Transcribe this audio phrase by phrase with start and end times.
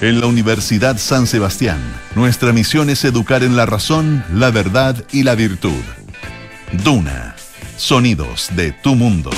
[0.00, 1.80] En la Universidad San Sebastián,
[2.14, 5.82] nuestra misión es educar en la razón, la verdad y la virtud.
[6.84, 7.34] Duna,
[7.76, 9.30] sonidos de tu mundo.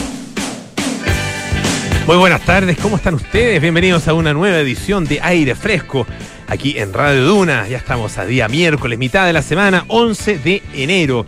[2.06, 3.62] Muy buenas tardes, ¿cómo están ustedes?
[3.62, 6.06] Bienvenidos a una nueva edición de Aire Fresco
[6.46, 7.66] aquí en Radio Duna.
[7.66, 11.26] Ya estamos a día miércoles, mitad de la semana, 11 de enero.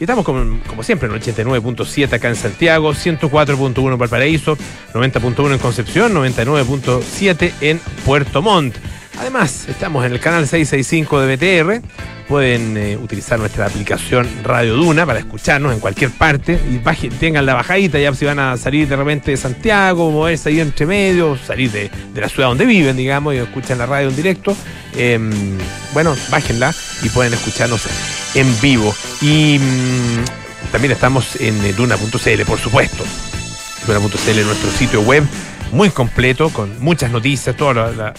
[0.00, 4.56] Y estamos como, siempre en 89.7 acá en Santiago, 104.1 en Valparaíso,
[4.94, 8.76] 90.1 en Concepción, 99.7 en Puerto Montt.
[9.18, 11.82] Además, estamos en el canal 665 de BTR.
[12.28, 17.54] Pueden eh, utilizar nuestra aplicación Radio Duna para escucharnos en cualquier parte y tengan la
[17.54, 21.70] bajadita ya si van a salir de repente de Santiago, moverse ahí entre medio, salir
[21.72, 24.56] de, la ciudad donde viven, digamos, y escuchan la radio en directo.
[24.96, 25.58] Em,
[25.92, 26.72] bueno, bájenla
[27.02, 27.88] y pueden escucharnos
[28.34, 28.94] en vivo.
[29.20, 33.04] Y mm, también estamos en eh, duna.cl, por supuesto.
[33.86, 35.24] Duna.cl, nuestro sitio web
[35.72, 38.14] muy completo, con muchas noticias, toda la,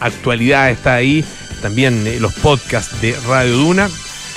[0.00, 1.24] actualidad está ahí,
[1.62, 3.88] también eh, los podcasts de Radio Duna,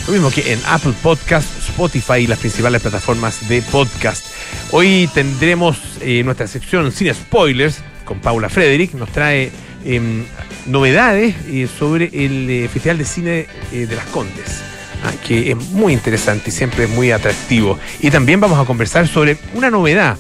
[0.06, 4.26] lo mismo que en Apple Podcast, Spotify y las principales plataformas de podcast.
[4.72, 9.52] Hoy tendremos eh, nuestra sección Sin Spoilers con Paula Frederick, nos trae
[9.84, 10.24] em,
[10.66, 14.62] novedades eh, sobre el Festival de Cine de las Condes.
[15.04, 17.78] Ah, que es muy interesante y siempre muy atractivo.
[18.00, 20.18] Y también vamos a conversar sobre una novedad,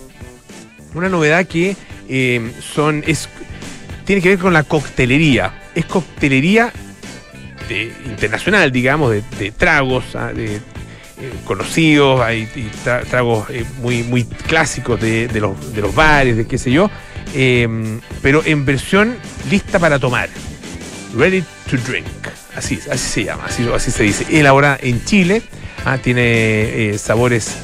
[0.93, 1.75] una novedad que
[2.09, 3.29] eh, son, es,
[4.05, 5.53] tiene que ver con la coctelería.
[5.75, 6.71] Es coctelería
[8.05, 10.59] internacional, digamos, de, tragos, ah, de, eh,
[11.43, 12.47] conocidos, hay
[13.09, 16.89] tragos eh, muy, muy clásicos de, los, de los bares, de qué sé yo,
[17.33, 19.17] em, pero en versión
[19.49, 20.29] lista para tomar.
[21.15, 22.07] Ready to drink.
[22.55, 24.39] Así, así se llama, así, así se dice.
[24.39, 25.41] Elaborada en Chile,
[25.85, 27.57] ah, tiene sabores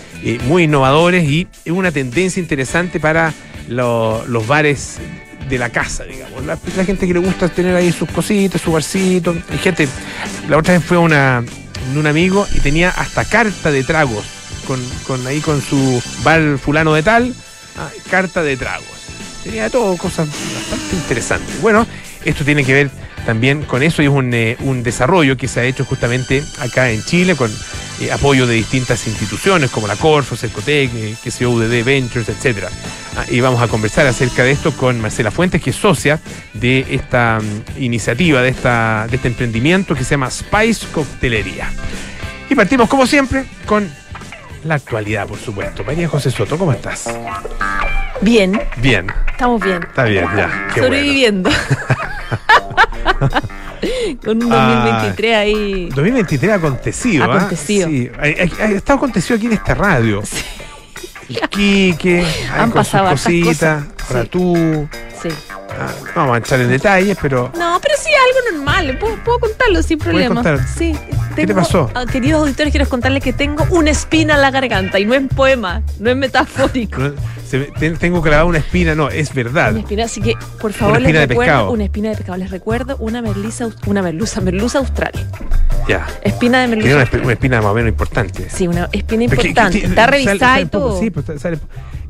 [0.48, 3.34] muy innovadores y es una tendencia interesante para
[3.68, 4.98] los bares
[5.50, 6.46] de la casa, digamos.
[6.46, 9.36] La, gente que le gusta tener ahí sus cositas, su barcito.
[9.50, 9.88] Hay gente,
[10.50, 11.44] la otra vez fue una,
[11.96, 14.26] un amigo y tenía hasta carta de tragos,
[14.68, 17.34] con, ahí con su bar fulano de tal,
[17.78, 18.88] ah, carta de tragos.
[19.44, 21.62] Tenía todo, cosas bastante interesantes.
[21.62, 21.86] Bueno,
[22.26, 22.90] esto tiene que ver
[23.26, 26.90] también con eso y es un, eh, un desarrollo que se ha hecho justamente acá
[26.90, 27.52] en Chile con
[28.02, 32.66] eh, apoyo de distintas instituciones como la Corfo, Cercotec, eh, que se UDD Ventures, etc.
[33.16, 36.20] Ah, y vamos a conversar acerca de esto con Marcela Fuentes, que es socia
[36.54, 41.70] de esta mm, iniciativa, de, esta, de este emprendimiento que se llama Spice Coctelería.
[42.50, 43.90] Y partimos, como siempre, con
[44.64, 45.84] la actualidad, por supuesto.
[45.84, 47.06] María José Soto, ¿cómo estás?
[48.22, 48.60] Bien.
[48.78, 49.08] Bien.
[49.32, 49.84] Estamos bien.
[49.84, 50.68] Está bien, ya.
[50.76, 51.50] Sobreviviendo.
[54.24, 55.90] Con un 2023 ahí.
[55.90, 57.26] 2023 acontecido.
[57.26, 57.36] ¿ah?
[57.36, 57.90] Acontecido.
[57.90, 58.10] Sí.
[58.18, 60.22] Ha, estado acontecido aquí en esta radio.
[60.26, 60.44] Sí.
[61.30, 64.88] El Quique, han pasado cositas, para tú.
[65.22, 65.30] Sí.
[65.80, 67.52] Ah, no vamos a entrar en detalles, pero.
[67.58, 68.98] No, pero sí, algo normal.
[69.00, 70.44] Puedo, contarlo sin problema.
[70.68, 70.96] Sí.
[71.36, 71.90] ¿Qué te pasó?
[71.96, 75.24] Ah, queridos auditores, quiero contarles que tengo una espina en la garganta y no es
[75.36, 77.02] poema, no es metafórico.
[78.00, 79.72] tengo clavada una espina, no, es verdad.
[79.72, 82.38] Una espina, así que por favor les recuerdo una espina de pescado.
[82.38, 85.12] Les recuerdo una merluza, una merluza, merluza austral.
[85.88, 86.06] Ya.
[86.22, 86.96] Espina de merluza.
[86.96, 88.48] Una, una, espina más o menos importante.
[88.50, 89.86] Sí, una espina importante.
[89.86, 91.00] Está revisada y todo.
[91.00, 91.60] Sí, pues sale.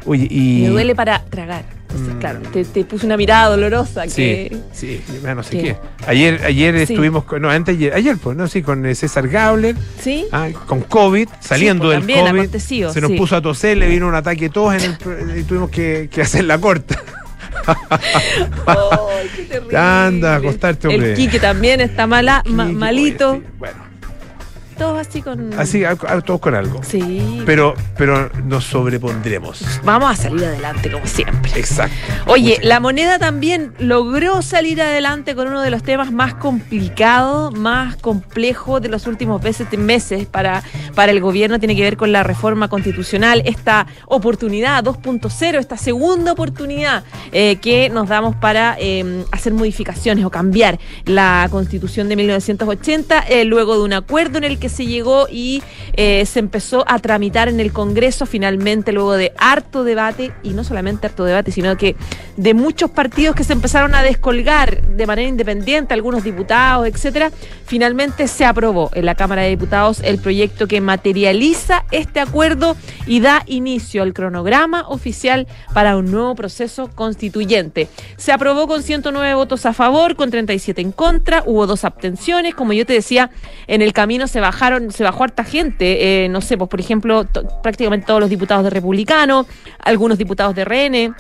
[0.06, 0.64] Oye, y.
[0.64, 1.64] Me duele para tragar.
[1.98, 2.20] Mm.
[2.20, 4.04] claro, te, puse una mirada dolorosa.
[4.08, 5.78] Sí, que, sí, no sé qué.
[6.08, 8.48] Ayer, ayer estuvimos, con, no, antes ayer, ayer pues, ¿no?
[8.48, 9.76] Sí, con eh, César Gabler.
[10.02, 10.26] Sí.
[10.32, 12.92] Ah, con COVID, saliendo pues, del COVID.
[12.92, 16.10] Se nos puso a toser, le vino un ataque todos en el, y tuvimos que,
[16.12, 17.02] que hacer la corta.
[18.68, 19.78] oh, qué terrible.
[19.78, 21.12] Anda, acostarte, hombre.
[21.12, 23.42] El Quique también está mala, malito.
[23.60, 23.83] Bueno
[24.84, 25.54] todos así con.
[25.58, 25.84] Así,
[26.26, 26.82] todos con algo.
[26.84, 27.42] Sí.
[27.46, 29.64] Pero, pero nos sobrepondremos.
[29.86, 31.52] Vamos a salir adelante, como siempre.
[31.56, 31.96] Exacto.
[32.28, 37.96] Oye, la moneda también logró salir adelante con uno de los temas más complicados, más
[37.96, 39.42] complejos de los últimos
[39.78, 40.64] meses para,
[40.96, 41.60] para el gobierno.
[41.60, 47.90] Tiene que ver con la reforma constitucional, esta oportunidad 2.0, esta segunda oportunidad eh, que
[47.90, 53.84] nos damos para em, hacer modificaciones o cambiar la constitución de 1980, eh, luego de
[53.84, 57.72] un acuerdo en el que se llegó y eh, se empezó a tramitar en el
[57.72, 61.96] Congreso finalmente luego de harto debate, y no solamente harto debate, sino que
[62.36, 67.32] de muchos partidos que se empezaron a descolgar de manera independiente, algunos diputados, etcétera,
[67.66, 72.76] finalmente se aprobó en la Cámara de Diputados el proyecto que materializa este acuerdo
[73.06, 77.88] y da inicio al cronograma oficial para un nuevo proceso constituyente.
[78.18, 82.74] Se aprobó con 109 votos a favor, con 37 en contra, hubo dos abstenciones, como
[82.74, 83.30] yo te decía,
[83.68, 87.26] en el camino se bajaron, se bajó harta gente, eh, no sé, pues por ejemplo,
[87.64, 89.48] prácticamente todos los diputados de Republicano,
[89.80, 91.16] algunos diputados de RN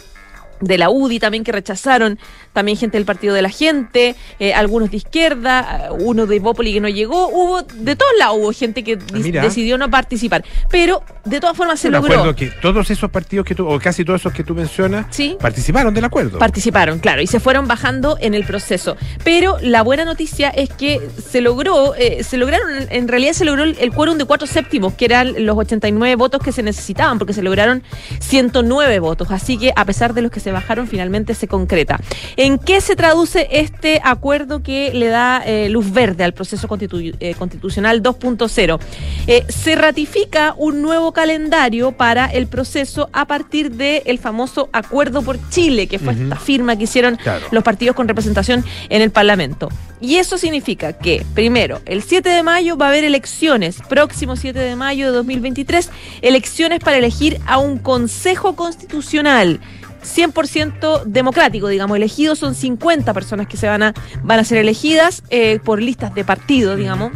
[0.61, 2.19] de la UDI también que rechazaron,
[2.53, 6.73] también gente del Partido de la Gente, eh, algunos de izquierda, eh, uno de Bópoli
[6.73, 9.41] que no llegó, hubo de todos lados hubo gente que mira.
[9.41, 12.13] decidió no participar, pero de todas formas se logró.
[12.13, 15.37] acuerdo que todos esos partidos que tú, o casi todos esos que tú mencionas, Sí.
[15.39, 16.39] participaron del acuerdo.
[16.39, 18.95] Participaron, claro, y se fueron bajando en el proceso.
[19.23, 23.63] Pero la buena noticia es que se logró, eh, se lograron, en realidad se logró
[23.63, 27.33] el, el quórum de cuatro séptimos, que eran los 89 votos que se necesitaban, porque
[27.33, 27.83] se lograron
[28.19, 29.31] 109 votos.
[29.31, 31.99] Así que a pesar de los que se bajaron, finalmente se concreta.
[32.43, 37.15] ¿En qué se traduce este acuerdo que le da eh, luz verde al proceso constitu-
[37.21, 38.79] eh, constitucional 2.0?
[39.27, 45.37] Eh, se ratifica un nuevo calendario para el proceso a partir del famoso Acuerdo por
[45.51, 47.45] Chile, que fue esta firma que hicieron Claro.
[47.51, 49.69] los partidos con representación en el Parlamento.
[50.01, 54.59] Y eso significa que, primero, el 7 de mayo va a haber elecciones, próximo 7
[54.59, 55.89] de mayo de 2023,
[56.21, 59.61] elecciones para elegir a un Consejo Constitucional.
[60.03, 65.23] 100% democrático, digamos, elegidos son 50 personas que se van a, van a ser elegidas
[65.29, 67.11] eh, por listas de partido, digamos,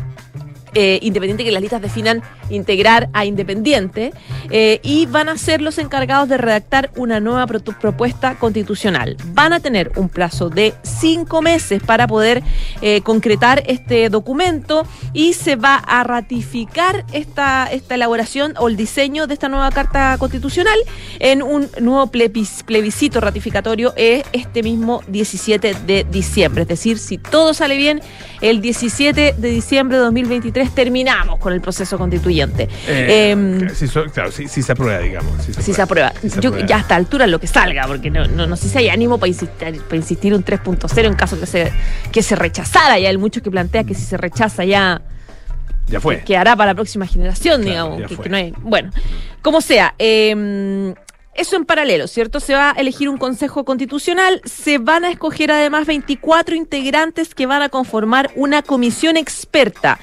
[0.80, 2.22] eh, independiente que las listas definan
[2.52, 4.14] integrar a independiente,
[4.52, 9.18] eh, y van a ser los encargados de redactar una nueva pro- propuesta constitucional.
[9.34, 12.44] Van a tener un plazo de cinco meses para poder
[12.82, 19.26] eh, concretar este documento y se va a ratificar esta, esta elaboración o el diseño
[19.26, 20.78] de esta nueva carta constitucional
[21.20, 26.62] en un nuevo plebis- plebiscito ratificatorio este mismo 17 de diciembre.
[26.64, 28.02] Es decir, si todo sale bien,
[28.42, 32.68] el 17 de diciembre de 2023 terminamos con el proceso constituyente.
[32.88, 35.32] Eh, Em, so- claro, sí se aprueba, digamos.
[35.60, 36.14] Si se aprueba.
[36.22, 36.66] Se Yo aprueba.
[36.68, 39.18] ya a esta altura lo que salga, porque no, no, no sé si hay ánimo
[39.18, 41.72] para insistir, para insistir un 3.0 en caso que se,
[42.12, 43.00] que se rechazara.
[43.00, 45.02] Ya hay muchos que plantea que si se rechaza ya
[45.88, 46.24] Ya fue.
[46.24, 48.20] quedará para la próxima generación, Claro, digamos.
[48.20, 48.92] que- no hay- bueno,
[49.42, 50.94] como sea, eh,
[51.34, 52.40] eso en paralelo, ¿cierto?
[52.40, 57.46] Se va a elegir un consejo constitucional, se van a escoger además 24 integrantes que
[57.46, 60.00] van a conformar una comisión experta.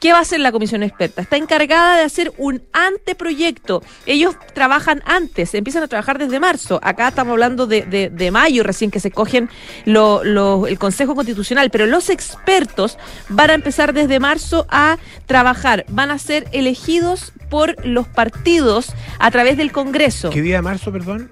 [0.00, 1.22] ¿Qué va a hacer la comisión experta?
[1.22, 3.82] Está encargada de hacer un anteproyecto.
[4.06, 6.78] Ellos trabajan antes, empiezan a trabajar desde marzo.
[6.84, 9.48] Acá estamos hablando de, de- de mayo recién que se cogen
[9.86, 12.96] lo- lo- el Consejo Constitucional, pero los expertos
[13.28, 15.84] van a empezar desde marzo a trabajar.
[15.88, 20.30] Van a ser elegidos por los partidos a través del Congreso.
[20.30, 21.30] ¿Qué día de marzo, perdón?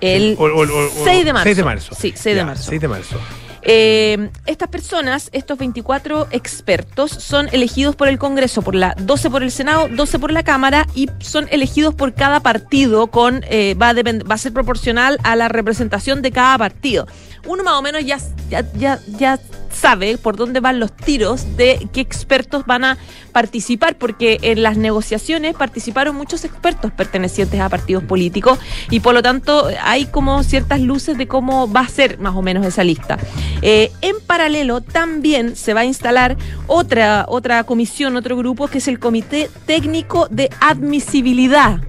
[0.00, 1.44] El O- o- o- o- 6 de marzo.
[1.44, 1.94] 6 de marzo.
[1.94, 2.68] Sí, 6 de Ya, marzo.
[2.68, 3.16] 6 de marzo.
[3.64, 9.42] Eh, estas personas, estos 24 expertos, son elegidos por el Congreso, por la 12 por
[9.42, 13.90] el Senado, 12 por la Cámara y son elegidos por cada partido con eh, va,
[13.90, 17.06] a va a ser proporcional a la representación de cada partido.
[17.46, 18.18] Uno más o menos ya,
[18.50, 19.38] ya, ya, ya
[19.72, 22.98] sabe por dónde van los tiros de qué expertos van a
[23.32, 28.58] participar, porque en las negociaciones participaron muchos expertos pertenecientes a partidos políticos
[28.90, 32.42] y por lo tanto hay como ciertas luces de cómo va a ser más o
[32.42, 33.18] menos esa lista.
[33.62, 36.36] Eh, en paralelo también se va a instalar
[36.66, 41.80] otra, otra comisión, otro grupo que es el Comité Técnico de Admisibilidad.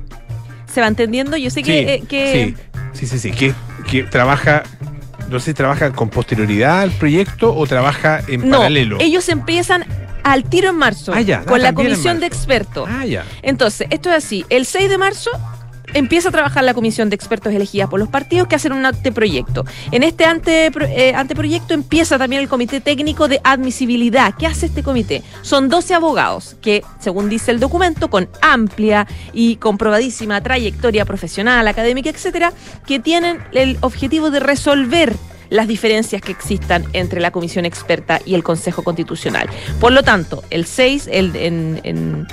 [0.72, 1.38] ¿Se va entendiendo?
[1.38, 1.80] Yo sé que...
[1.80, 2.56] sí, eh, que
[2.94, 3.54] sí, sí, sí, sí, que,
[3.90, 4.64] que trabaja,
[5.34, 8.98] no sé si trabaja con posterioridad al proyecto o trabaja en no, paralelo.
[9.02, 9.84] ellos empiezan
[10.24, 12.88] al tiro en marzo Ah, ya, ah, con la comisión de expertos.
[12.90, 13.26] Ah, ya.
[13.42, 14.46] Entonces, esto es así.
[14.50, 15.30] El 6 de marzo
[15.94, 19.64] empieza a trabajar la comisión de expertos elegida por los partidos que hacen un anteproyecto.
[19.92, 24.34] En este antepro- eh, anteproyecto empieza también el comité técnico de admisibilidad.
[24.40, 25.22] ¿Qué hace este comité?
[25.42, 32.10] Son 12 abogados que, según dice el documento, con amplia y comprobadísima trayectoria profesional, académica,
[32.10, 32.54] etcétera,
[32.88, 35.14] que tienen el objetivo de resolver
[35.54, 39.48] las diferencias que existan entre la comisión experta y el Consejo Constitucional.
[39.80, 42.28] Por lo tanto, el 6, el, en-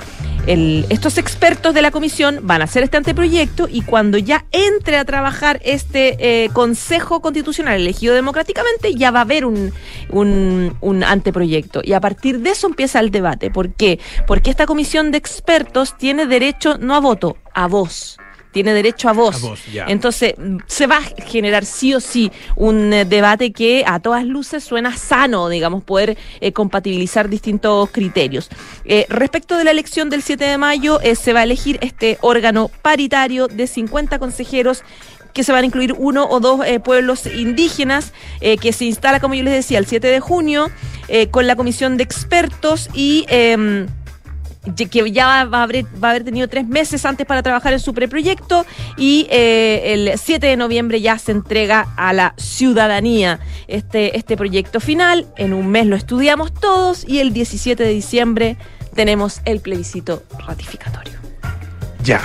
[0.89, 5.05] estos expertos de la comisión van a hacer este anteproyecto y cuando ya entre a
[5.05, 9.71] trabajar este eh, Consejo Constitucional elegido democráticamente, ya va a haber un,
[10.09, 11.81] un, un anteproyecto.
[11.83, 13.51] Y a partir de eso empieza el debate.
[13.51, 13.99] ¿Por qué?
[14.25, 18.17] Porque esta comisión de expertos tiene derecho no a voto, a voz.
[18.51, 19.35] Tiene derecho a voz.
[19.35, 19.85] A voz, ya.
[19.87, 24.25] Entonces, mm, se va a generar sí o sí un eh, debate que a todas
[24.25, 28.49] luces suena sano, digamos, poder eh, compatibilizar distintos criterios.
[28.85, 32.69] Eh, respecto de la elección del 7 de mayo, se va a elegir este órgano
[32.81, 34.83] paritario de 50 consejeros
[35.33, 39.19] que se van a incluir uno o dos eh, pueblos indígenas, eh, que se instala,
[39.19, 40.69] como yo les decía, el 7 de junio,
[41.07, 43.25] eh, con la comisión de expertos y...
[44.89, 47.79] que ya va a, haber, va a haber tenido tres meses antes para trabajar en
[47.79, 48.65] su preproyecto
[48.95, 54.79] y eh, el 7 de noviembre ya se entrega a la ciudadanía este, este proyecto
[54.79, 55.25] final.
[55.37, 58.57] En un mes lo estudiamos todos y el 17 de diciembre
[58.93, 61.13] tenemos el plebiscito ratificatorio.
[62.03, 62.21] Ya.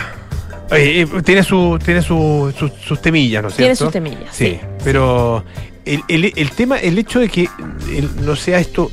[0.71, 3.85] Oye, eh, tiene su, tiene su, su- sus temillas, ¿no es Tiene cierto?
[3.85, 4.61] sus temillas, Sí, sí.
[4.85, 5.45] pero
[5.85, 7.49] el, el- el tema, el hecho de que
[7.95, 8.91] el- no sea esto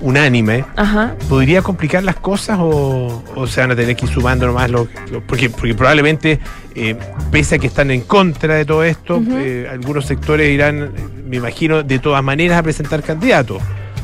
[0.00, 1.14] unánime, Ajá.
[1.28, 4.88] ¿podría complicar las cosas o, o se van a tener que ir sumando nomás los,
[5.10, 6.38] los- porque, porque probablemente,
[6.74, 6.96] eh,
[7.30, 10.92] pese a que están en contra de todo esto, eh, algunos sectores irán,
[11.26, 13.62] me imagino, de todas maneras a presentar candidatos,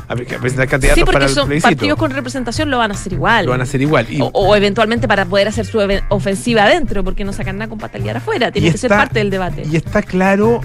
[0.08, 2.90] a, pre- a presentar candidatos Sí, para porque el son partidos con representación lo van
[2.90, 3.44] a hacer igual.
[3.46, 4.06] Lo van a hacer igual.
[4.10, 7.78] Y, O, o eventualmente para poder hacer su ofensiva adentro, porque no sacan nada con
[7.78, 8.50] patalear afuera.
[8.50, 9.62] Tiene que ser parte del debate.
[9.70, 10.60] y está claro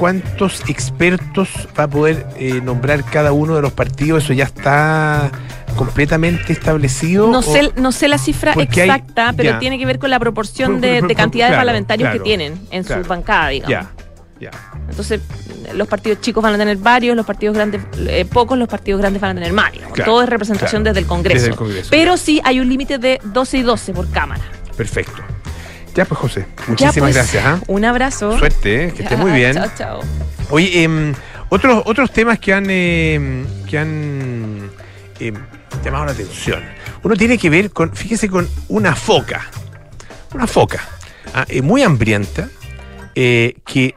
[0.00, 5.30] cuántos expertos va a poder eh, nombrar cada uno de los partidos, eso ya está
[5.76, 7.28] completamente establecido.
[7.30, 9.58] No o- sé, no sé la cifra hay- exacta, pero ya.
[9.58, 12.58] tiene que ver con la proporción Por- de, de cantidad de parlamentarios claro, que tienen
[12.70, 13.02] en claro.
[13.04, 13.70] su bancada, digamos.
[13.70, 13.90] Ya,
[14.40, 14.50] ya.
[14.88, 15.20] Entonces,
[15.74, 19.20] los partidos chicos van a tener varios, los partidos grandes, eh, pocos, los partidos grandes
[19.20, 19.70] van a tener más.
[20.02, 20.94] Todo es representación claro.
[20.94, 21.34] desde el Congreso.
[21.40, 21.88] Desde el Congreso.
[21.90, 24.40] Pero sí hay un límite de 12 y 12 por Cámara.
[24.78, 25.22] Perfecto.
[26.00, 27.44] Ya pues José, muchísimas pues, gracias.
[27.44, 27.60] ¿ah?
[27.66, 28.38] Un abrazo.
[28.38, 28.92] Suerte, ¿eh?
[28.94, 29.52] que esté muy bien.
[29.52, 30.00] Chao, chao.
[30.48, 31.12] Oye, em,
[31.50, 34.70] otros, otros temas que han, em, que han
[35.18, 35.34] em,
[35.84, 36.62] llamado la atención.
[37.02, 39.50] Uno tiene que ver con, fíjese, con una foca.
[40.32, 40.80] Una foca
[41.34, 42.48] ah, eh, muy hambrienta
[43.14, 43.94] eh, que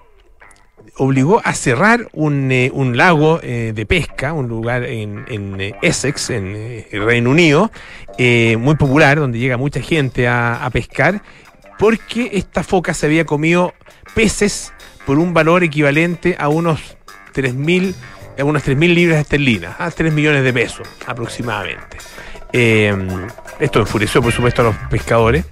[0.98, 6.30] obligó a cerrar un, eh, un lago eh, de pesca, un lugar en, en, Essex,
[6.30, 7.72] en eh, el Reino Unido,
[8.18, 11.22] muy popular, donde llega mucha gente a, a pescar,
[11.80, 13.74] porque esta foca se había comido
[14.14, 14.74] peces
[15.06, 16.98] por un valor equivalente a unos
[17.34, 17.94] 3.000
[18.40, 21.98] a unas 3.000 libras esterlinas, a 3 millones de pesos aproximadamente.
[22.52, 22.96] Eh,
[23.60, 25.46] esto enfureció, por supuesto, a los pescadores.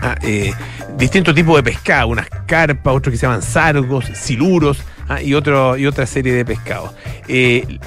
[0.00, 0.52] Ah, eh,
[0.96, 4.78] distintos tipos de pescado, unas carpas, otros que se llaman sargos, siluros
[5.08, 6.92] ah, y, y otra serie de pescados.
[7.26, 7.78] Eh,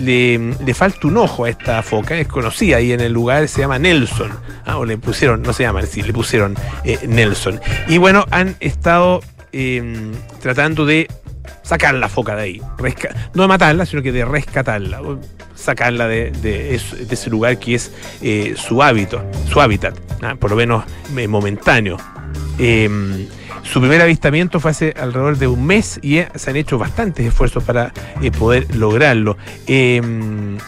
[0.00, 3.60] le, le falta un ojo a esta foca, es conocida ahí en el lugar, se
[3.62, 4.30] llama Nelson,
[4.66, 7.60] ah, o le pusieron, no se llama así, le pusieron eh, Nelson.
[7.88, 9.22] Y bueno, han estado
[9.52, 11.08] eh, tratando de
[11.62, 12.62] sacar la foca de ahí,
[13.34, 15.00] no de matarla, sino que de rescatarla,
[15.54, 17.90] sacarla de, de es- de ese lugar que es
[18.22, 20.84] eh, su hábito, su hábitat, ah, por lo menos
[21.16, 21.96] eh, momentáneo.
[23.64, 27.26] Su primer avistamiento fue hace alrededor de un mes y eh, se han hecho bastantes
[27.26, 27.92] esfuerzos para
[28.22, 29.36] eh, poder lograrlo.
[29.66, 30.00] Eh,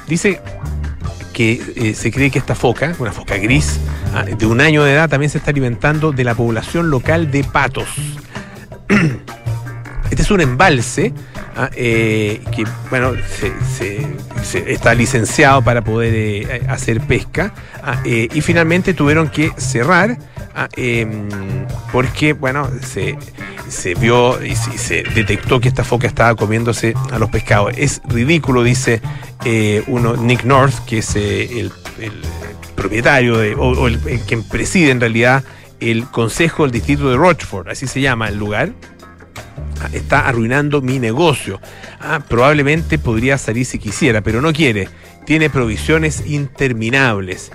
[0.08, 0.40] dice
[1.36, 3.78] que eh, se cree que esta foca, una foca gris,
[4.14, 7.44] ah, de un año de edad, también se está alimentando de la población local de
[7.44, 7.88] patos.
[10.10, 11.12] Este es un embalse
[11.56, 13.12] ah, eh, que, bueno,
[13.76, 14.06] se,
[14.72, 20.16] está licenciado para poder eh, hacer pesca ah, eh, y finalmente tuvieron que cerrar
[20.54, 21.28] ah, em,
[21.92, 23.18] porque, bueno, se,
[23.68, 27.72] se vio y se, detectó que esta foca estaba comiéndose a los pescados.
[27.76, 29.00] Es ridículo, dice
[29.86, 31.72] uno, Nick North, que es el,
[32.74, 35.42] propietario de, o, el, el quien preside en realidad
[35.80, 38.72] el Consejo del Distrito de Rochford, así se llama el lugar
[39.92, 41.60] está arruinando mi negocio.
[42.00, 44.88] Ah, probablemente podría salir si quisiera, pero no quiere.
[45.24, 47.50] Tiene provisiones interminables.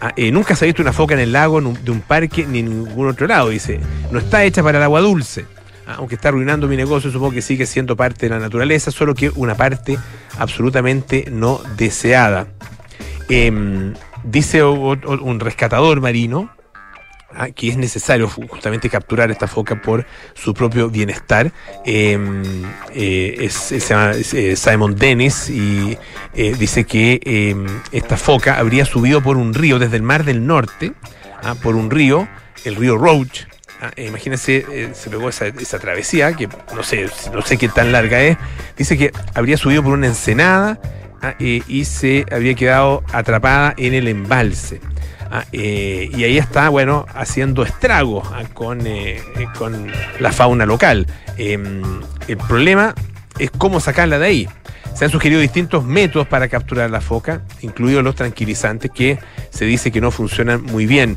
[0.00, 2.60] Ah, eh, nunca se ha visto una foca en el lago de un parque ni
[2.60, 3.50] en ningún otro lado.
[3.50, 5.46] Dice, no está hecha para el agua dulce.
[5.86, 9.14] Ah, aunque está arruinando mi negocio, supongo que sigue siendo parte de la naturaleza, solo
[9.14, 9.98] que una parte
[10.38, 12.48] absolutamente no deseada.
[13.28, 16.50] Em, dice un rescatador marino
[17.36, 21.52] ah, que es necesario ju- justamente capturar esta foca por su propio bienestar.
[21.84, 22.18] Eh,
[22.94, 25.96] eh, es- él se llama eh, Simon Dennis y
[26.34, 27.56] eh, dice que eh,
[27.92, 30.92] esta foca habría subido por un río desde el Mar del Norte,
[31.42, 32.28] ah, por un río,
[32.64, 33.44] el río Roach.
[33.80, 37.68] Ah, eh, imagínense, eh, se pegó esa, esa travesía, que no sé, no sé qué
[37.68, 38.36] tan larga es.
[38.76, 40.78] Dice que habría subido por una ensenada
[41.20, 44.80] ah, eh, y se habría quedado atrapada en el embalse.
[45.34, 50.66] Ah, eh, y ahí está, bueno, haciendo estragos ah, con, eh, eh, con la fauna
[50.66, 51.06] local.
[51.38, 51.82] Em,
[52.28, 52.94] el problema
[53.38, 54.48] es cómo sacarla de ahí.
[54.94, 59.90] Se han sugerido distintos métodos para capturar la foca, incluidos los tranquilizantes que se dice
[59.90, 61.16] que no funcionan muy bien.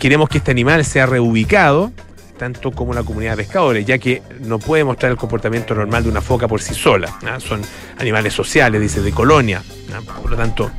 [0.00, 1.92] Queremos que este animal sea reubicado,
[2.36, 6.08] tanto como la comunidad de pescadores, ya que no puede mostrar el comportamiento normal de
[6.08, 7.16] una foca por sí sola.
[7.24, 7.38] ¿ah?
[7.38, 7.62] Son
[7.98, 9.62] animales sociales, dice, de colonia.
[10.20, 10.72] Por lo tanto,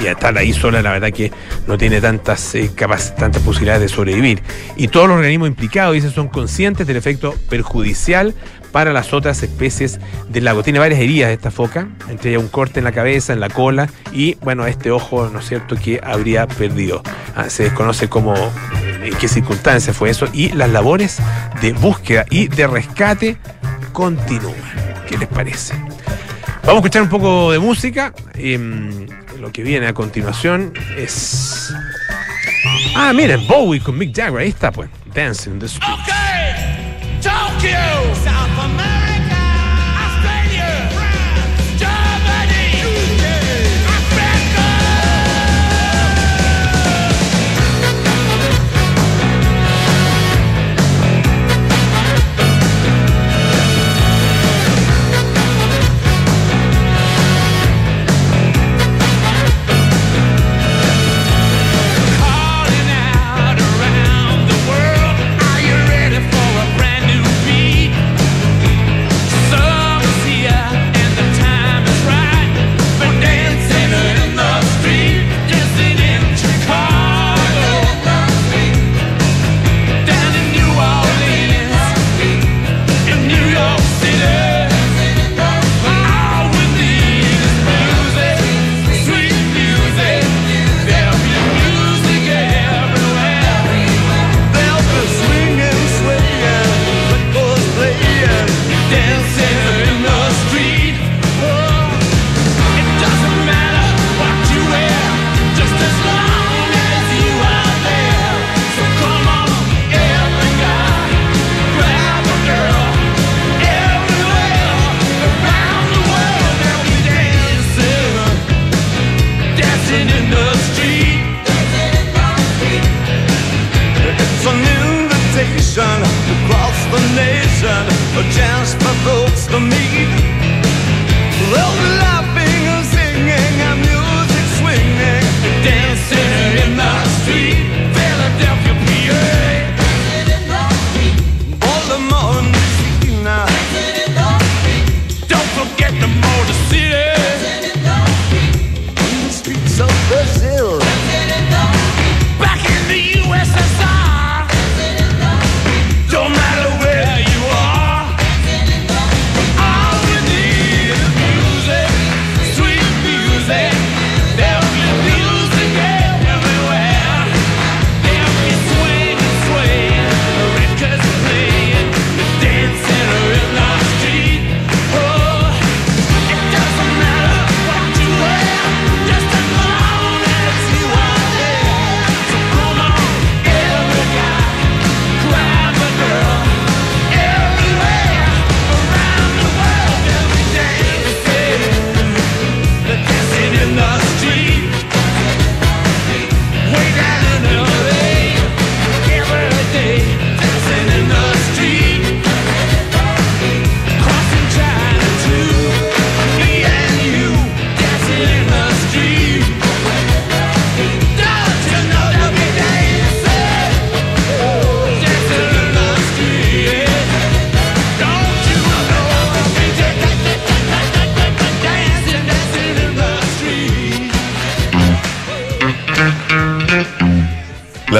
[0.00, 1.32] y estar ahí sola, la verdad que
[1.66, 4.42] no tiene tantas, eh, tantas posibilidades de sobrevivir.
[4.76, 8.34] Y todos los organismos implicados, dice, son conscientes del efecto perjudicial
[8.72, 9.98] para las otras especies
[10.28, 10.62] del lago.
[10.62, 13.88] Tiene varias heridas esta foca, entre ellas un corte en la cabeza, en la cola
[14.12, 17.02] y, bueno, este ojo, ¿no es cierto?, que habría perdido.
[17.34, 18.34] Ah, se desconoce cómo,
[19.02, 20.28] en qué circunstancias fue eso.
[20.32, 21.18] Y las labores
[21.62, 23.38] de búsqueda y de rescate
[23.92, 24.54] continúan.
[25.08, 25.74] ¿Qué les parece?
[26.66, 28.12] Vamos a escuchar un poco de música.
[28.34, 29.06] Em,
[29.40, 31.72] lo que viene a continuación es.
[32.94, 34.40] Ah, miren, Bowie con Mick Jagger.
[34.40, 34.88] Ahí está, pues.
[35.14, 35.92] Dancing in the Street.
[36.02, 39.05] Okay, Tokyo, South America,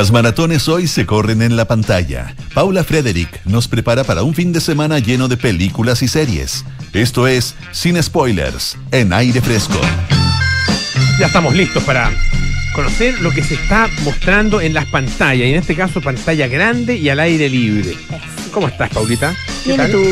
[0.06, 2.32] Las maratones hoy se corren en la pantalla.
[2.54, 6.64] Paula Frederick nos prepara para un fin de semana lleno de películas y series.
[6.92, 9.80] Esto es Sin Spoilers, en aire fresco.
[11.18, 12.12] Ya estamos listos para
[12.72, 16.96] conocer lo que se está mostrando en las pantallas, y en este caso pantalla grande
[16.96, 17.96] y al aire libre.
[18.52, 19.34] ¿Cómo estás, Paulita?
[19.64, 19.90] ¿Qué Bien, tal?
[19.90, 20.04] tú,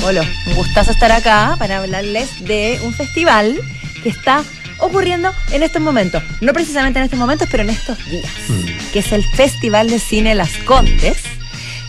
[0.00, 0.22] Polo.
[0.46, 3.60] Un gustazo estar acá para hablarles de un festival
[4.02, 4.42] que está
[4.78, 6.22] ocurriendo en estos momentos.
[6.40, 8.32] No precisamente en estos momentos, pero en estos días.
[8.48, 8.73] Mm.
[8.94, 11.18] Que es el Festival de Cine Las Condes,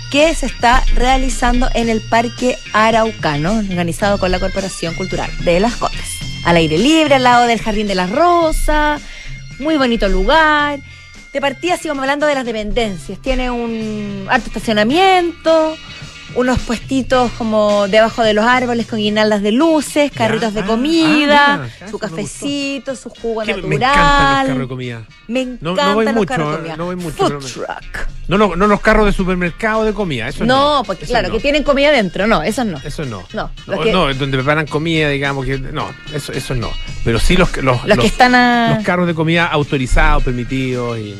[0.10, 5.76] que se está realizando en el Parque Araucano, organizado con la Corporación Cultural de Las
[5.76, 6.18] Condes.
[6.46, 9.00] Al aire libre, al lado del Jardín de la Rosa.
[9.60, 10.80] Muy bonito lugar.
[11.32, 13.22] De partida sigamos hablando de las dependencias.
[13.22, 15.78] Tiene un alto estacionamiento,
[16.36, 21.54] unos puestitos como debajo de los árboles con guirnaldas de luces, carritos de Ah, comida,
[21.54, 23.70] ah, mira, su cafecito, su jugo Que natural.
[23.70, 25.02] me encantan los carros de comida.
[25.28, 26.78] Me No- encantan no voy los mucho, carros de eh, comida.
[26.78, 28.08] no voy mucho, Food truck.
[28.28, 30.78] No, no, no los carros de supermercado de comida, eso no.
[30.80, 32.80] No, porque Eso claro, que tienen comida dentro, no, esos no.
[32.84, 33.24] Eso no.
[33.34, 35.58] No, No, los que- no, donde preparan comida, digamos que.
[35.60, 36.70] No, eso, eso no.
[37.04, 41.16] Pero sí los, los, Los que están a- los carros de comida autorizados, permitidos y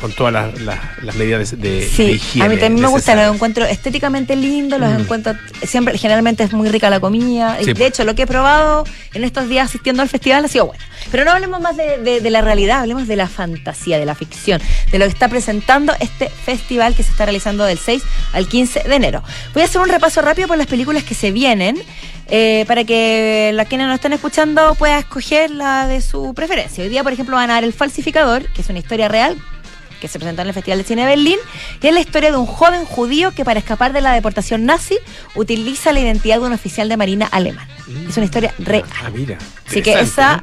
[0.00, 2.46] con todas las, las- las medidas de, de, de Sí, higiene.
[2.46, 5.00] a mí también me gusta, los encuentro estéticamente lindos, los Mm.
[5.00, 7.58] encuentro siempre, generalmente es muy rica la comida.
[7.62, 10.66] Sí, de hecho, lo que he probado en estos días asistiendo al festival ha sido
[10.66, 10.82] bueno.
[11.10, 14.14] Pero no hablemos más de, de- de la realidad, hablemos de la fantasía, de la
[14.14, 18.46] ficción, de lo que está presentando este festival que se está realizando del 6 al
[18.48, 19.22] 15 de enero.
[19.52, 21.82] Voy a hacer un repaso rápido por las películas que se vienen.
[22.34, 26.82] eh, para que la quienes nos están escuchando pueda escoger la de su preferencia.
[26.82, 29.36] Hoy día, por ejemplo, van a dar El Falsificador, que es una historia real
[30.02, 31.38] que se presentó en el Festival de Cine de Berlín,
[31.80, 34.98] y es la historia de un joven judío que para escapar de la deportación nazi
[35.36, 37.68] utiliza la identidad de un oficial de marina alemán.
[38.08, 38.84] Es una historia real.
[39.00, 39.38] Ah, mira.
[39.64, 40.42] Así que esa,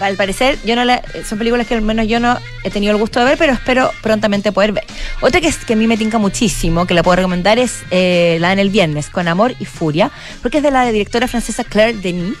[0.00, 2.98] al parecer, yo no la, son películas que al menos yo no he tenido el
[2.98, 4.84] gusto de ver, pero espero prontamente poder ver.
[5.20, 8.38] Otra que, es, que a mí me tinca muchísimo, que la puedo recomendar, es eh,
[8.40, 11.98] la en el viernes, con Amor y Furia, porque es de la directora francesa Claire
[11.98, 12.34] Denis,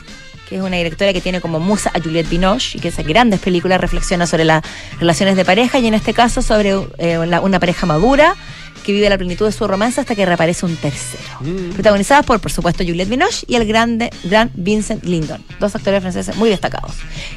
[0.48, 3.40] que es una directora que tiene como musa a Juliette Binoche y que hace grandes
[3.40, 4.62] películas, reflexiona sobre las
[4.98, 8.36] relaciones de pareja y en este caso sobre eh, una pareja madura
[8.86, 11.24] que vive la plenitud de su romance hasta que reaparece un tercero.
[11.40, 11.72] Mm.
[11.72, 16.36] Protagonizadas por, por supuesto, Juliette Binoche y el grande, gran Vincent Lindon, dos actores franceses
[16.36, 16.92] muy destacados.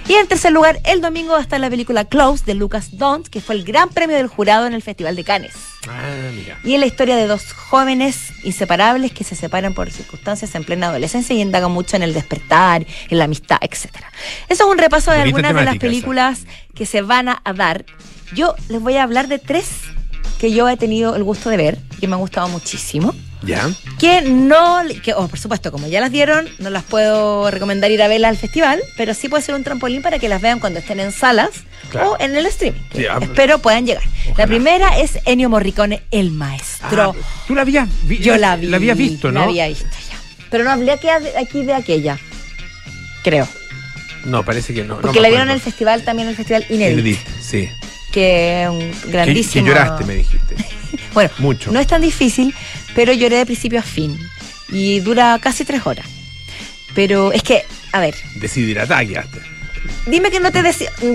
[0.07, 3.27] Y en tercer lugar, el domingo va a estar la película Close de Lucas Dont,
[3.27, 5.53] que fue el gran premio del jurado en el Festival de Cannes.
[5.87, 6.59] Ah, mira.
[6.63, 10.89] Y es la historia de dos jóvenes inseparables que se separan por circunstancias en plena
[10.89, 13.87] adolescencia y indagan mucho en el despertar, en la amistad, etc.
[14.49, 15.81] Eso es un repaso de Bonita algunas de las esa.
[15.81, 16.41] películas
[16.75, 17.85] que se van a, a dar.
[18.35, 19.67] Yo les voy a hablar de tres
[20.39, 23.13] que yo he tenido el gusto de ver, que me han gustado muchísimo.
[23.41, 23.69] Ya.
[23.99, 28.01] Que no, que, oh, por supuesto, como ya las dieron, no las puedo recomendar ir
[28.01, 30.79] a verlas al festival, pero sí puede ser un trampolín para que las vean cuando
[30.79, 31.49] estén en salas
[31.89, 32.11] Claro.
[32.11, 32.79] o en el streaming.
[32.91, 34.03] que Sí, ah, espero puedan llegar.
[34.25, 34.47] La ojalá.
[34.47, 37.15] primera es Ennio Morricone, el maestro.
[37.17, 38.67] Ah, Tú la habías, vi- Yo la vi.
[38.67, 39.39] La habías visto, ¿no?
[39.39, 40.17] La había visto ya.
[40.51, 42.17] Pero no hablé aquí, de aquella.
[43.23, 43.47] Creo.
[44.25, 44.99] No, parece que no.
[44.99, 46.99] Porque la vieron en el festival, también en el festival Inédit.
[46.99, 47.69] Inédit, sí.
[48.11, 49.65] Que es un Que, grandísimo.
[49.65, 50.55] que lloraste, me dijiste.
[51.13, 51.71] Bueno, Mucho.
[51.71, 52.53] no es tan difícil,
[52.95, 54.17] pero lloré de principio a fin.
[54.69, 56.05] Y dura casi tres horas.
[56.95, 59.39] Pero es que, a ver, Deshidratada quedaste.
[60.05, 60.61] dime que no te.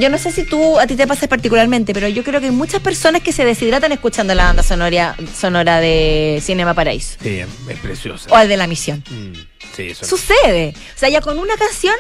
[0.01, 2.53] Yo no sé si tú, a ti te pasa particularmente, pero yo creo que hay
[2.53, 7.17] muchas personas que se deshidratan escuchando la banda sonora, sonora de Cinema Paraíso.
[7.23, 8.29] Sí, es preciosa.
[8.31, 9.03] O el de La Misión.
[9.11, 9.33] Mm,
[9.77, 10.05] sí, eso.
[10.05, 10.75] Sucede.
[10.95, 11.95] O sea, ya con una canción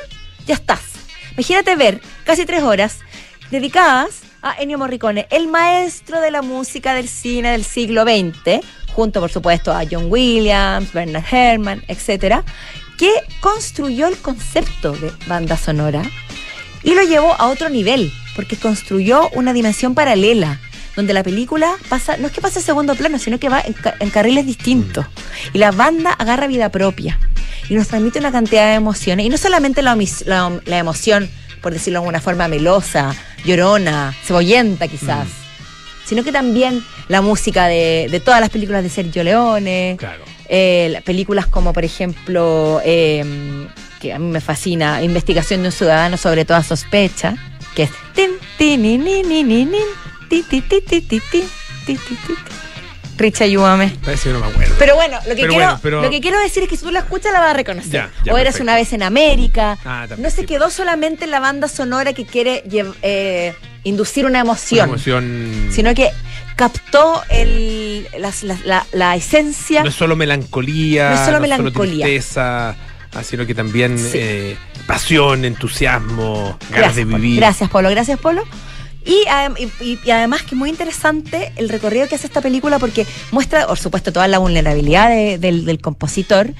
[0.46, 0.80] ya estás.
[1.32, 2.98] Imagínate ver casi tres horas
[3.50, 8.60] dedicadas a Ennio Morricone, el maestro de la música del cine del siglo XX,
[8.92, 12.44] junto por supuesto a John Williams, Bernard Herrmann, etcétera,
[12.98, 16.02] que construyó el concepto de banda sonora
[16.82, 20.60] y lo llevó a otro nivel, porque construyó una dimensión paralela,
[20.94, 23.72] donde la película pasa, no es que pase a segundo plano, sino que va en,
[23.72, 25.06] ca- en carriles distintos.
[25.52, 27.18] Y la banda agarra vida propia
[27.68, 29.26] y nos transmite una cantidad de emociones.
[29.26, 31.28] Y no solamente la, omis- la- la emoción,
[31.64, 35.26] por decirlo de alguna forma, melosa, llorona, cebollenta quizás,
[36.04, 40.22] sino que también la música de, de todas las películas de Sergio Leone, Claro.
[40.48, 43.24] eh, las películas como por ejemplo, eh,
[44.00, 47.34] que a mí me fascina, Investigación de un ciudadano sobre toda sospecha,
[47.74, 47.90] que es
[53.16, 53.96] Richa, ayúdame.
[54.04, 54.74] Parece que no me acuerdo.
[54.78, 56.84] Pero bueno, lo que, Pero quiero, bueno, pero- lo que quiero decir es que si
[56.84, 57.92] tú la escuchas la vas a reconocer.
[57.92, 58.62] Ya, ya, o eras perfecto.
[58.64, 59.78] una vez en América.
[59.84, 62.64] Ah, no se quedó solamente en la banda sonora que quiere
[63.02, 65.68] eh, inducir una emoción, Una emoción.
[65.70, 66.10] sino que
[66.56, 68.32] captó el, la,
[68.64, 69.82] la- la esencia.
[69.82, 71.10] No es solo melancolía.
[71.10, 72.04] No es solo melancolía.
[72.06, 72.70] tristeza,
[73.12, 74.10] ah, sino que también Sí.
[74.14, 77.16] eh, pasión, entusiasmo, ganas de Polo.
[77.18, 77.36] vivir.
[77.40, 77.90] Gracias, Polo.
[77.90, 78.44] Gracias, Polo.
[79.04, 79.24] Y,
[79.82, 83.66] y- y- además que es muy interesante el recorrido que hace esta película porque muestra,
[83.66, 86.54] por supuesto, toda la vulnerabilidad de- del, compositor,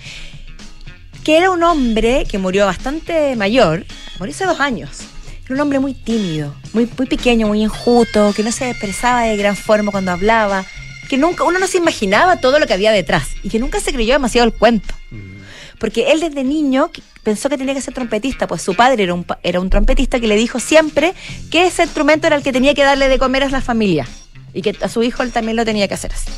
[1.25, 3.87] que era un hombre que murió bastante mayor,
[4.19, 4.91] murió hace dos años.
[5.47, 9.37] Era un hombre muy tímido, muy, muy pequeño, muy enjuto, que no se expresaba de
[9.37, 10.65] gran forma cuando hablaba,
[11.09, 13.93] que nunca, uno no se imaginaba todo lo que había detrás y que nunca se
[13.93, 14.95] creyó demasiado el cuento.
[15.79, 16.91] Porque él desde niño
[17.23, 20.29] pensó que tenía que ser trompetista, pues su padre era un, era un trompetista que
[20.29, 21.15] le dijo siempre
[21.51, 24.07] que ese instrumento era el que tenía que darle de comer a la familia
[24.53, 26.31] y que a su hijo él también lo tenía que hacer así.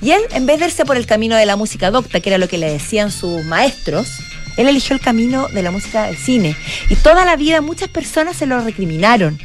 [0.00, 2.38] Y él, en vez de irse por el camino de la música docta, que era
[2.38, 4.06] lo que le decían sus maestros,
[4.56, 6.56] él eligió el camino de la música del cine.
[6.88, 9.38] Y toda la vida muchas personas se lo recriminaron.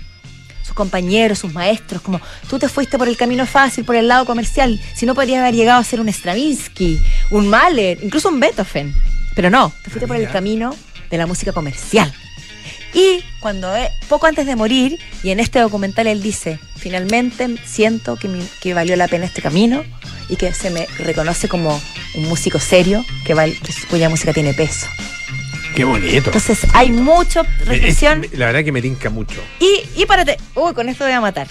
[0.63, 4.25] Sus compañeros, sus maestros, como tú te fuiste por el camino fácil, por el lado
[4.25, 6.99] comercial, si no podrías haber llegado a ser un Stravinsky,
[7.31, 8.93] un Mahler, incluso un Beethoven.
[9.36, 10.76] Pero no, te fuiste por el camino
[11.10, 12.12] de la música comercial.
[12.93, 18.15] Y cuando eh, poco antes de morir, y en este documental él dice, finalmente siento
[18.17, 19.84] que, mi- que valió la pena este camino
[20.30, 21.82] y que se me reconoce como
[22.15, 23.56] un músico serio que val-
[23.89, 24.86] cuya música tiene peso.
[25.76, 26.15] Qué bonito.
[26.28, 28.24] Entonces hay mucha reflexión.
[28.26, 29.41] Es- la verdad que me tinca mucho.
[29.60, 31.48] Y, y párate, uy, con esto voy a matar.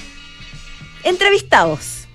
[1.05, 2.07] Entrevistados.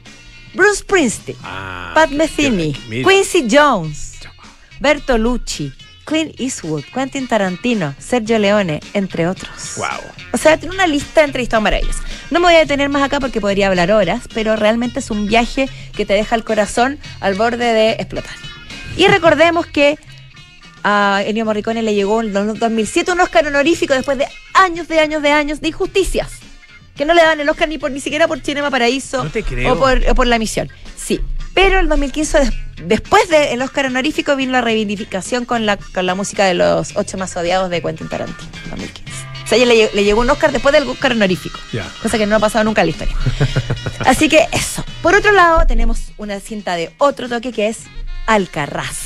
[0.53, 2.73] Bruce Springsteen, Ah, Pat Metheny.
[2.89, 4.06] Quincy Jones,
[4.79, 5.73] Bertolucci,
[6.05, 9.73] Clint Eastwood, Quentin Tarantino, Sergio Leone, entre otros.
[9.77, 9.87] Wow.
[10.33, 12.01] O sea, tiene una lista de entrevistados maravillosos.
[12.31, 15.27] No me voy a detener más acá porque podría hablar horas, pero realmente es un
[15.27, 18.35] viaje que te deja el corazón al borde de explotar.
[18.95, 19.97] Y recordemos que
[20.83, 24.99] a Ennio Morricone le llegó en el 2007 un Oscar honorífico después de años de
[24.99, 26.31] años de años de injusticias.
[26.95, 29.43] Que no le daban el Oscar ni por ni siquiera por Cinema Paraíso No te
[29.43, 29.73] creo.
[29.73, 30.69] o por, o por La Misión.
[30.95, 31.19] Sí.
[31.57, 36.13] Pero el 2015, des- después del Oscar honorífico, vino la reivindicación con la, con la
[36.13, 38.49] música de los ocho más odiados de Quentin Tarantino.
[38.69, 39.17] 2015.
[39.43, 41.59] O sea, ella le, lle- le llegó un Oscar después del Oscar honorífico.
[42.03, 43.15] Cosa que no ha pasado nunca en la historia.
[44.05, 44.85] Así que eso.
[45.01, 47.79] Por otro lado, tenemos una cinta de otro toque que es
[48.27, 48.97] Alcarraz,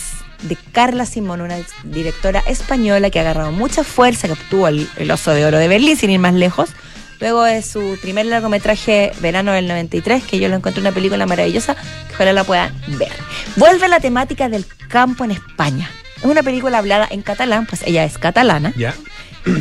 [0.42, 5.10] de Carla Simón, una directora española que ha agarrado mucha fuerza, que obtuvo el, el
[5.12, 6.72] Oso de Oro de Berlín, sin ir más lejos.
[7.22, 11.76] Luego de su primer largometraje, Verano del 93, que yo lo encontré una película maravillosa,
[11.76, 13.12] que ojalá la puedan ver.
[13.56, 15.90] Vuelve a la temática del campo en España.
[16.18, 18.74] Es una película hablada en catalán, pues ella es catalana.
[18.76, 18.94] Ya.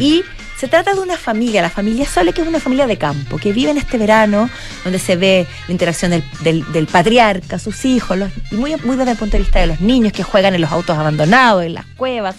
[0.00, 0.22] Y
[0.58, 3.52] se trata de una familia, la familia Sole, que es una familia de campo, que
[3.52, 4.50] vive en este verano,
[4.84, 8.96] donde se ve la interacción del, del- del patriarca, sus hijos, los- y muy, muy
[8.96, 11.74] desde el punto de vista de los niños que juegan en los autos abandonados, en
[11.74, 12.36] las cuevas,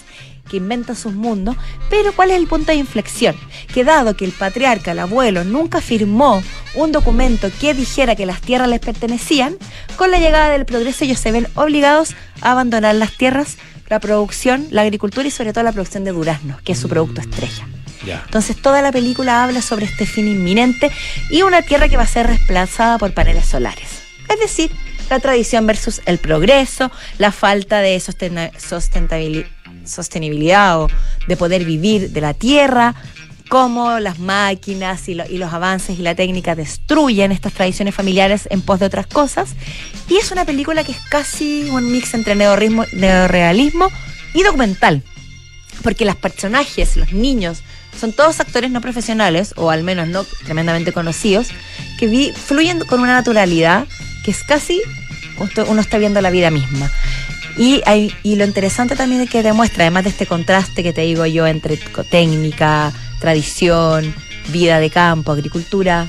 [0.52, 1.56] que inventan sus mundos.
[1.90, 3.36] Pero ¿cuál es el punto de inflexión?
[3.74, 6.44] Que dado que el patriarca, el abuelo, nunca firmó
[6.76, 9.56] un documento que dijera que las tierras les pertenecían,
[9.96, 14.68] con la llegada del progreso ellos se ven obligados a abandonar las tierras, la producción,
[14.72, 17.66] la agricultura y sobre todo la producción de duraznos, que es su producto estrella.
[18.06, 18.22] Ya.
[18.26, 20.92] Entonces toda la película habla sobre este fin inminente
[21.30, 24.02] y una tierra que va a ser reemplazada por paneles solares.
[24.28, 24.72] Es decir,
[25.10, 29.46] la tradición versus el progreso, la falta de sustentabilidad,
[29.86, 30.88] sostenibilidad o
[31.28, 32.96] de poder vivir de la tierra,
[33.50, 38.48] cómo las máquinas y, lo- y los avances y la técnica destruyen estas tradiciones familiares
[38.50, 39.56] en pos de otras cosas.
[40.08, 43.90] Y es una película que es casi un mix entre neorrealismo
[44.34, 45.04] y documental
[45.84, 47.64] porque los personajes, los niños,
[48.00, 51.48] son todos actores no profesionales, o al menos no tremendamente conocidos,
[51.98, 53.88] que vi- fluyen con una naturalidad
[54.24, 54.80] que es casi
[55.68, 56.92] uno está viendo la vida misma.
[57.58, 61.02] Y, hay- y lo interesante también es que demuestra, además de este contraste que te
[61.02, 61.78] digo yo entre
[62.10, 64.14] técnica, tradición,
[64.52, 66.08] vida de campo, agricultura,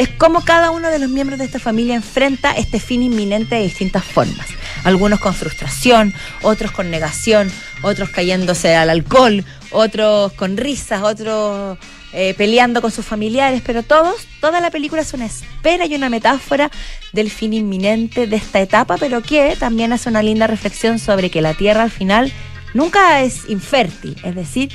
[0.00, 3.64] es cómo cada uno de los miembros de esta familia enfrenta este fin inminente de
[3.64, 4.46] distintas formas.
[4.82, 11.76] Algunos con frustración, otros con negación, otros cayéndose al alcohol, otros con risas, otros
[12.14, 16.08] eh, peleando con sus familiares, pero todos, toda la película es una espera y una
[16.08, 16.70] metáfora
[17.12, 21.42] del fin inminente de esta etapa, pero que también hace una linda reflexión sobre que
[21.42, 22.32] la tierra al final
[22.72, 24.72] nunca es infértil, es decir,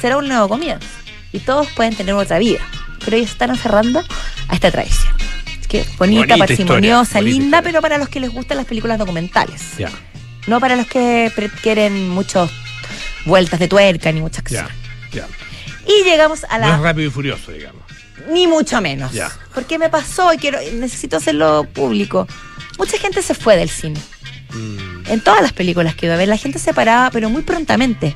[0.00, 0.88] será un nuevo comienzo
[1.30, 2.60] y todos pueden tener otra vida,
[3.04, 4.04] pero ellos están aferrando
[4.48, 5.12] a esta tradición.
[5.60, 8.98] Es que bonita, Bonita parsimoniosa, historia, linda, pero para los que les gustan las películas
[8.98, 9.90] documentales, Ya.
[10.46, 12.50] no para los que quieren muchas
[13.24, 14.66] vueltas de tuerca ni mucha acción.
[15.12, 15.26] Ya.
[15.26, 15.28] Ya.
[15.86, 17.82] Y llegamos a No es la rápido y furioso, digamos.
[18.30, 19.12] ni mucho menos.
[19.12, 19.30] Ya.
[19.54, 22.26] Porque me pasó y quiero necesito hacerlo público.
[22.78, 24.00] Mucha gente se fue del cine.
[24.54, 27.42] Mm, En todas las películas que iba a ver, la gente se paraba, pero muy
[27.42, 28.14] prontamente,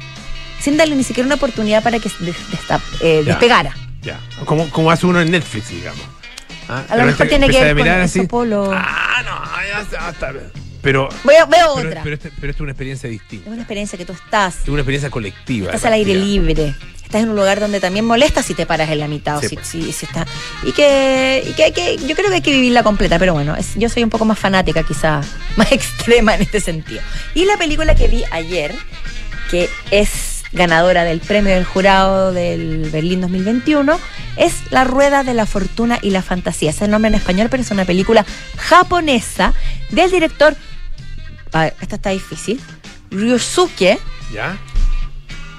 [0.60, 3.74] sin darle ni siquiera una oportunidad para que des- desta- eh, despegara.
[4.06, 4.20] Ya.
[4.46, 6.00] Como, como hace uno en Netflix, digamos.
[6.68, 8.20] Ah, A lo mejor este tiene que ver con así.
[8.20, 8.70] Sopolo.
[8.72, 10.32] Ah, no, ya está.
[10.82, 12.02] Pero, Veo, veo pero, otra.
[12.04, 13.46] pero, este- es una experiencia distinta.
[13.46, 15.66] es una experiencia que tú estás, Es una experiencia colectiva.
[15.66, 19.00] estás al aire libre, estás en un lugar donde también molesta si te paras en
[19.00, 19.66] la mitad Sí, o si, pues.
[19.66, 20.24] si- si está
[20.62, 23.56] y que, y que, hay que- yo creo que hay que vivirla completa pero bueno
[23.56, 25.22] es- yo soy un poco más fanática quizá
[25.56, 27.00] más extrema en este sentido
[27.34, 28.72] y la película que vi ayer
[29.50, 34.00] que es ganadora del premio del jurado del Berlín 2021
[34.36, 37.62] es La Rueda de la Fortuna y la Fantasía es el nombre en español pero
[37.62, 38.24] es una película
[38.56, 39.52] japonesa
[39.90, 40.56] del director
[41.52, 42.60] a ver, esta está difícil
[43.10, 43.98] Ryosuke
[44.32, 44.56] ¿Ya?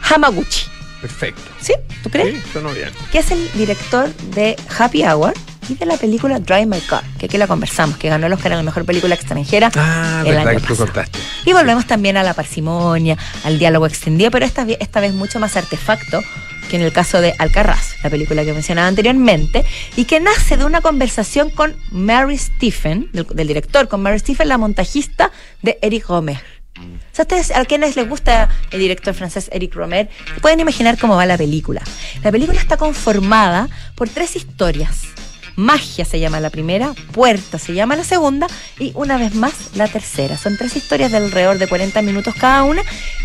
[0.01, 0.65] Hamaguchi
[1.01, 1.43] Perfecto.
[1.61, 1.73] ¿sí?
[2.03, 2.35] ¿tú crees?
[2.43, 2.89] Sí, sonó bien.
[3.11, 5.33] que es el director de Happy Hour
[5.69, 8.53] y de la película Drive My Car, que aquí la conversamos, que ganó el Oscar
[8.53, 9.71] a la mejor película extranjera.
[9.75, 11.19] Ah, El verdad año que tú contaste.
[11.45, 15.55] Y volvemos también a la parsimonia, al diálogo extendido, pero esta, esta vez mucho más
[15.57, 16.21] artefacto
[16.69, 20.65] que en el caso de Alcarraz, la película que mencionaba anteriormente, y que nace de
[20.65, 26.07] una conversación con Mary Stephen, del, del director, con Mary Stephen, la montajista de Eric
[26.09, 26.41] Romer.
[26.77, 30.09] O sea, ustedes, a quienes les gusta el director francés Eric Romer,
[30.41, 31.81] pueden imaginar cómo va la película.
[32.23, 35.16] La película está conformada por tres historias.
[35.57, 38.45] Magia se llama la primera, Puerta se llama la segunda
[38.79, 40.37] y una vez más la tercera.
[40.37, 42.83] Son tres historias de alrededor de 40 minutos cada una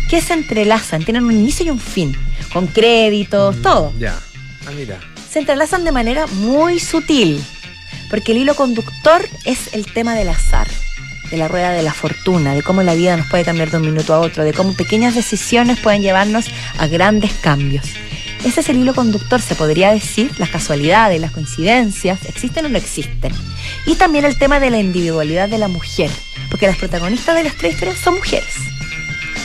[0.09, 2.17] que se entrelazan, tienen un inicio y un fin,
[2.51, 4.19] con créditos, todo Ya.
[4.65, 4.99] Ah, mira.
[5.31, 7.39] se entrelazan de manera muy sutil,
[8.09, 10.67] porque el hilo conductor es el tema del azar,
[11.29, 13.85] de la rueda de la fortuna, de cómo la vida nos puede cambiar de un
[13.85, 16.45] minuto a otro, de cómo pequeñas decisiones pueden llevarnos
[16.79, 17.85] a grandes cambios.
[18.45, 22.77] Ese es el hilo conductor, se podría decir, las casualidades, las coincidencias, existen o no
[22.77, 23.31] existen.
[23.85, 26.11] Y también el tema de la individualidad de la mujer,
[26.49, 28.43] porque las protagonistas de las tres historias son mujeres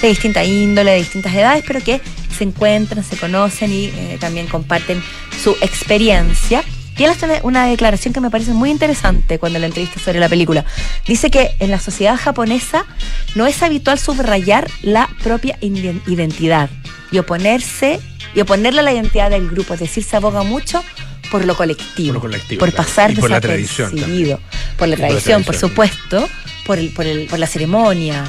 [0.02, 2.00] de distinta índole, de distintas edades, pero que
[2.37, 5.02] se encuentran, se conocen y eh, también comparten
[5.42, 6.62] su experiencia.
[6.96, 10.28] Y él hace una- declaración que me parece muy interesante cuando la entrevista sobre la
[10.28, 10.64] película.
[11.06, 12.84] Dice que en la sociedad japonesa
[13.37, 16.68] no es habitual subrayar la propia identidad
[17.12, 18.00] y oponerse
[18.34, 20.84] y oponerle a la identidad del grupo, es decir, se aboga mucho
[21.30, 22.86] por lo colectivo, Por lo colectivo, por claro.
[22.86, 24.40] pasar por la tradición desapercibido,
[24.76, 26.28] por la Y por la tradición, por supuesto,
[26.64, 28.24] por, el, por, el, por la ceremonia,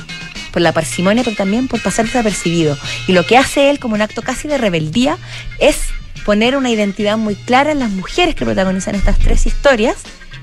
[0.52, 2.78] por la parsimonia, pero también por pasar desapercibido.
[3.08, 5.18] Y lo que hace él como un acto casi de rebeldía
[5.60, 5.78] es
[6.26, 9.98] poner una identidad muy clara en las mujeres que protagonizan estas tres historias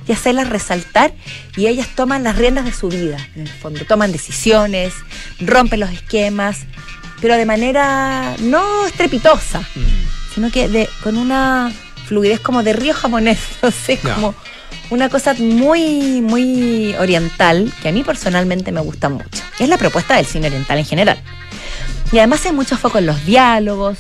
[0.09, 1.13] y hacerlas resaltar
[1.57, 4.95] y ellas toman las riendas de su vida, en el fondo, toman decisiones,
[5.41, 6.61] rompen los esquemas,
[7.21, 10.35] pero de manera no estrepitosa, Mm.
[10.35, 11.73] sino que de, con una
[12.07, 14.35] fluidez como de río japonés, no sé, como
[14.91, 19.43] una cosa muy, muy oriental, que a mí personalmente me gusta mucho.
[19.59, 21.21] Y es la propuesta del cine oriental en general.
[22.13, 23.99] Y además hay mucho foco en los diálogos.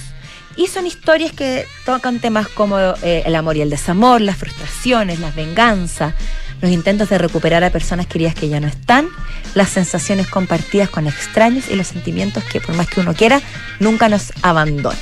[0.56, 5.18] Y son historias que tocan temas como eh, el amor y el desamor, las frustraciones,
[5.18, 6.14] las venganzas,
[6.60, 9.08] los intentos de recuperar a personas queridas que ya no están,
[9.54, 13.40] las sensaciones compartidas con extraños y los sentimientos que por más que uno quiera,
[13.80, 14.98] nunca nos abandonan.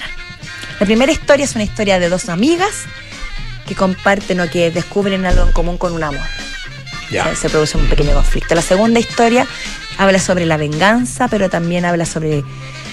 [0.81, 2.85] La primera historia es una historia de dos amigas
[3.67, 6.27] que comparten o que descubren algo en común con un amor.
[7.11, 7.25] Ya.
[7.31, 8.55] Se, se produce un pequeño conflicto.
[8.55, 9.47] La segunda historia
[9.99, 12.43] habla sobre la venganza, pero también habla sobre.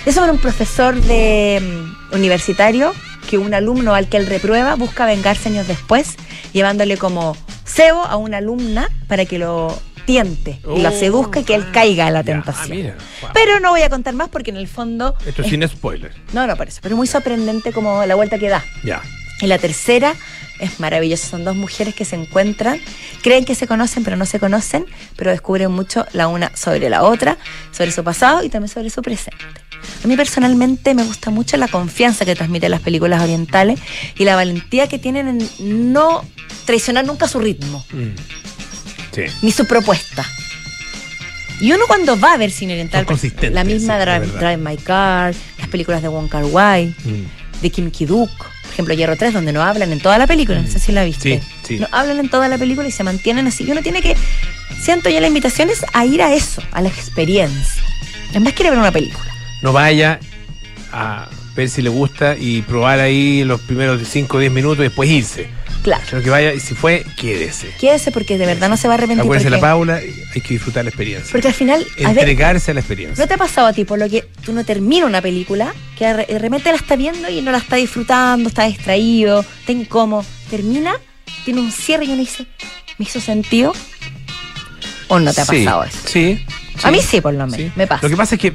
[0.05, 2.93] Es sobre un profesor de mm, universitario
[3.29, 6.15] que un alumno al que él reprueba busca vengarse años después,
[6.53, 11.43] llevándole como cebo a una alumna para que lo tiente y lo Oh, seduzca y
[11.43, 12.87] que él ah, caiga en la tentación.
[12.89, 13.29] ah, wow.
[13.33, 15.15] Pero no voy a contar más porque en el fondo.
[15.25, 16.11] Esto es- sin spoiler.
[16.33, 16.79] no, no, por eso.
[16.81, 18.63] Pero muy sorprendente como la vuelta que da.
[18.83, 19.01] Ya.
[19.41, 20.13] Y la tercera
[20.59, 21.27] es maravillosa.
[21.27, 22.79] Son dos mujeres que se encuentran,
[23.23, 27.03] creen que se conocen, pero no se conocen, pero descubren mucho la una sobre la
[27.03, 27.37] otra,
[27.71, 29.43] sobre su pasado y también sobre su presente.
[30.03, 33.79] A mí personalmente me gusta mucho la confianza que transmiten las películas orientales
[34.17, 35.27] y la valentía que tienen
[35.59, 36.23] en no
[36.65, 38.09] traicionar nunca su ritmo, Mm.
[39.13, 39.21] Sí.
[39.41, 40.25] ni su propuesta.
[41.59, 43.05] Y uno cuando va a ver cine oriental,
[43.51, 47.61] la misma sí, Drive, My Car, las películas de Wong Kar Wai, Mm.
[47.61, 50.67] de Kim Ki-duk, por ejemplo Hierro 3, donde no hablan en toda la película, no
[50.67, 51.39] sé si la viste.
[51.39, 51.79] Sí, sí.
[51.79, 53.63] No hablan en toda la película y se mantienen así.
[53.65, 54.15] Y uno tiene que,
[54.81, 57.83] siento yo la invitación es a ir a eso, a la experiencia.
[58.31, 59.30] Además quiere ver una película.
[59.61, 60.19] No vaya
[60.91, 64.83] a ver si le gusta y probar ahí los primeros 5 o 10 minutos y
[64.83, 65.49] después irse.
[65.83, 66.03] Claro.
[66.07, 67.73] Sino que vaya y si fue, quédese.
[67.79, 69.23] Quédese porque de verdad no se va a arrepentir.
[69.23, 71.31] Acuérdese la Paula, hay que disfrutar la experiencia.
[71.31, 73.23] porque al final, a ver, Entregarse a la experiencia.
[73.23, 76.05] ¿no te ha pasado a ti por lo que tú no terminas una película, que
[76.05, 80.23] de repente la está viendo y no la está disfrutando, está distraído, está incómodo?
[80.51, 80.93] Termina,
[81.45, 82.45] tiene un cierre y uno dice,
[82.99, 83.73] ¿me hizo sentido?
[85.07, 85.97] ¿O no te ha Sí, pasado eso?
[86.05, 86.45] Sí.
[86.83, 87.71] A mí sí, por lo menos, sí.
[87.75, 88.03] me pasa.
[88.03, 88.53] Lo que pasa es que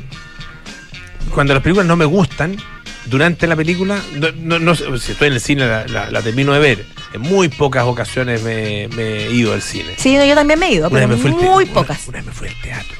[1.37, 2.57] cuando las películas no me gustan,
[3.05, 6.55] durante la película, no, no- no si estoy en el cine la, la- la termino
[6.55, 6.87] de ver.
[7.13, 9.91] En muy pocas ocasiones me, me he ido al cine.
[9.99, 12.09] Sí, no, yo también me he ido, pero muy pocas.
[12.09, 12.97] Una vez me fui al teatro.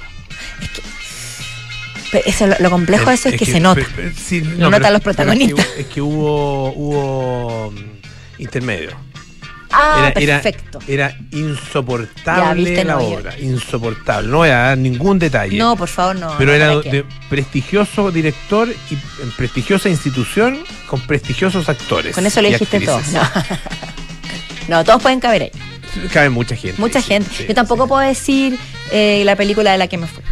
[2.13, 3.81] Pero eso, lo, lo complejo de eso es, que, que- se nota.
[3.81, 5.67] pe- pe- sí, Lo notan los pero es que protagonistas.
[5.79, 8.91] Es que, hubo, hubo mm, intermedio.
[9.71, 10.79] Ah, era, perfecto.
[10.87, 13.39] Era, insoportable viste, la no, yo- obra.
[13.39, 14.29] Insoportable.
[14.29, 15.57] No voy a dar ningún detalle.
[15.59, 16.35] No, por favor, no.
[16.39, 22.15] pero no, era de prestigioso director y en prestigiosa institución con prestigiosos actores.
[22.15, 23.01] Con eso y dijiste todo.
[23.13, 23.23] No.
[24.69, 25.51] no, todos pueden caber ahí.
[26.13, 26.81] Cabe mucha gente.
[26.81, 27.31] Mucha gente.
[27.35, 27.89] sí, Yo tampoco sí.
[27.89, 28.59] puedo decir
[28.91, 30.23] eh, la película de la que me fui.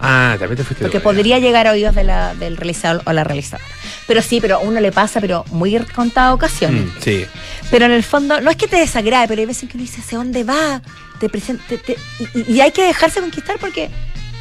[0.00, 3.24] Ah, también te fuiste Porque podría llegar a oídos de la, del realizador o la
[3.24, 3.64] realizadora.
[4.06, 6.82] Pero sí, pero a uno le pasa, pero muy contadas ocasiones.
[6.84, 7.26] Mm, sí.
[7.70, 10.00] Pero en el fondo, no es que te desagrade, pero hay veces que uno dice,
[10.00, 10.82] ¿hacia dónde va?
[11.20, 11.96] Te presenta, te- te-
[12.34, 13.88] y, y hay que dejarse conquistar porque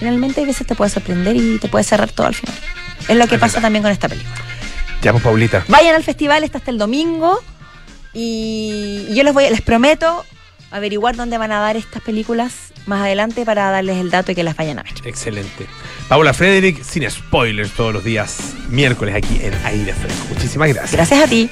[0.02, 2.56] realmente hay veces te puede sorprender y te puede cerrar todo al final.
[3.08, 3.62] Es lo que Es pasa verdad.
[3.68, 4.36] también con esta película.
[5.02, 5.64] Ya, pues, Paulita.
[5.68, 7.40] Vayan al festival, está hasta el domingo.
[8.14, 10.26] Y yo les voy, les prometo
[10.74, 14.44] averiguar dónde van a dar estas películas más adelante para darles el dato y que
[14.44, 14.94] las vayan a ver.
[15.06, 15.68] Excelente.
[16.10, 20.26] Paula Frederick, sin spoilers todos los días, miércoles aquí en Aire Fresco.
[20.30, 20.94] Muchísimas gracias.
[20.94, 21.50] Gracias a ti.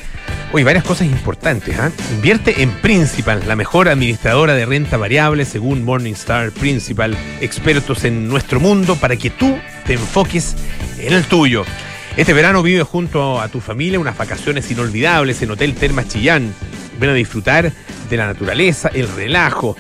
[0.51, 1.79] Oye, varias cosas importantes.
[1.79, 1.91] ¿ah?
[2.11, 8.59] Invierte en Principal, la mejor administradora de renta variable según Morningstar Principal, expertos en nuestro
[8.59, 10.55] mundo para que tú te enfoques
[10.97, 11.63] en el tuyo.
[12.17, 16.53] Este verano vive junto a tu familia unas vacaciones inolvidables en Hotel Termas Chillán.
[16.99, 17.71] Ven a disfrutar
[18.09, 19.77] de la naturaleza, el relajo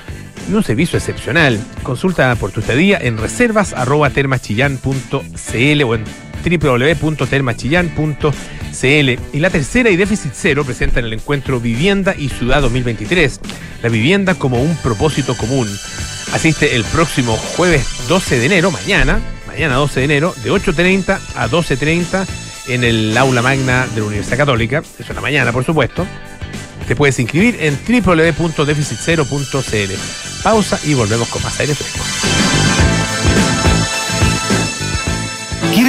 [0.49, 1.59] y un servicio excepcional.
[1.83, 6.05] Consulta por tu estadía en reservas arroba termaschillán.cl o en
[6.43, 9.09] www.termachillán.cl.
[9.33, 13.41] Y la tercera y déficit cero presentan el encuentro Vivienda y Ciudad 2023.
[13.83, 15.67] La vivienda como un propósito común.
[16.33, 19.19] Asiste el próximo jueves 12 de enero, mañana,
[19.51, 22.25] mañana 12 de enero, de 8.30 a 12.30
[22.67, 24.83] en el aula magna de la Universidad Católica.
[24.97, 26.07] Eso en la mañana, por supuesto.
[26.87, 29.93] Te puedes inscribir en www.deficitcero.cl.
[30.43, 32.50] Pausa y volvemos con más aire fresco.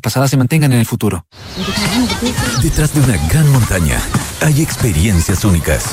[0.00, 1.26] pasadas se mantengan en el futuro.
[2.62, 4.00] Detrás de una gran montaña
[4.40, 5.92] hay experiencias únicas.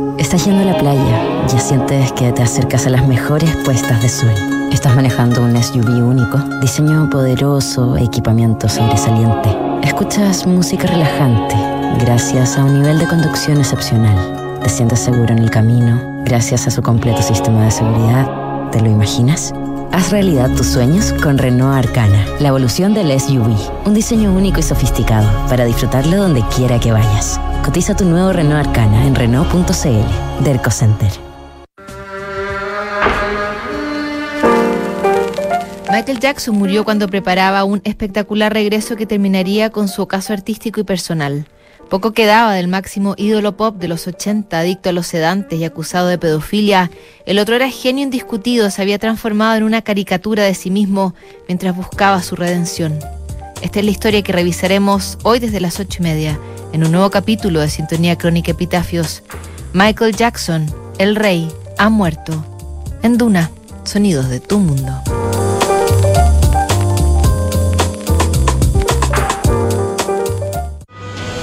[0.21, 4.07] Estás yendo a la playa, ya sientes que te acercas a las mejores puestas de
[4.07, 4.29] sol.
[4.71, 9.49] Estás manejando un SUV único, diseño poderoso, equipamiento sobresaliente.
[9.81, 11.55] Escuchas música relajante,
[12.05, 14.59] gracias a un nivel de conducción excepcional.
[14.61, 18.69] Te sientes seguro en el camino, gracias a su completo sistema de seguridad.
[18.69, 19.51] ¿Te lo imaginas?
[19.93, 23.57] Haz realidad tus sueños con Renault Arcana, la evolución del SUV.
[23.85, 27.41] Un diseño único y sofisticado para disfrutarlo donde quiera que vayas.
[27.65, 30.43] Cotiza tu nuevo Renault Arcana en Renault.cl.
[30.45, 31.11] Derco Center.
[35.91, 40.85] Michael Jackson murió cuando preparaba un espectacular regreso que terminaría con su ocaso artístico y
[40.85, 41.47] personal.
[41.91, 46.07] Poco quedaba del máximo ídolo pop de los 80, adicto a los sedantes y acusado
[46.07, 46.89] de pedofilia.
[47.25, 51.13] El otro era genio indiscutido, se había transformado en una caricatura de sí mismo
[51.49, 52.97] mientras buscaba su redención.
[53.61, 56.39] Esta es la historia que revisaremos hoy desde las ocho y media,
[56.71, 59.21] en un nuevo capítulo de Sintonía Crónica Epitafios.
[59.73, 62.41] Michael Jackson, el rey, ha muerto.
[63.03, 63.51] En Duna,
[63.83, 64.93] sonidos de tu mundo.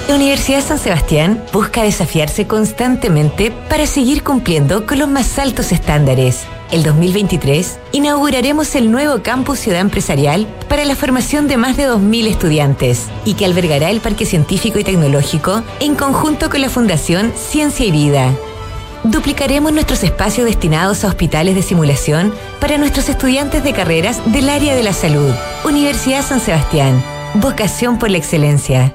[0.08, 6.46] La Universidad San Sebastián busca desafiarse constantemente para seguir cumpliendo con los más altos estándares.
[6.70, 12.26] El 2023 inauguraremos el nuevo campus Ciudad Empresarial para la formación de más de 2.000
[12.26, 17.84] estudiantes y que albergará el Parque Científico y Tecnológico en conjunto con la Fundación Ciencia
[17.84, 18.32] y Vida.
[19.04, 24.74] Duplicaremos nuestros espacios destinados a hospitales de simulación para nuestros estudiantes de carreras del área
[24.74, 25.34] de la salud.
[25.66, 27.04] Universidad San Sebastián.
[27.34, 28.94] Vocación por la excelencia.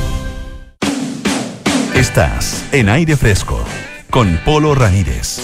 [2.01, 3.63] Estás en aire fresco
[4.09, 5.37] con Polo Ramírez.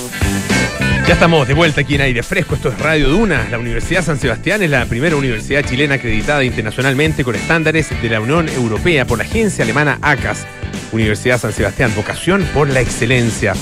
[1.07, 2.55] Ya estamos de vuelta aquí en aire fresco.
[2.55, 3.47] Esto es Radio Duna.
[3.51, 8.19] La Universidad San Sebastián es la primera universidad chilena acreditada internacionalmente con estándares de la
[8.19, 10.47] Unión Europea por la agencia alemana ACAS.
[10.91, 13.53] Universidad San Sebastián, vocación por la excelencia.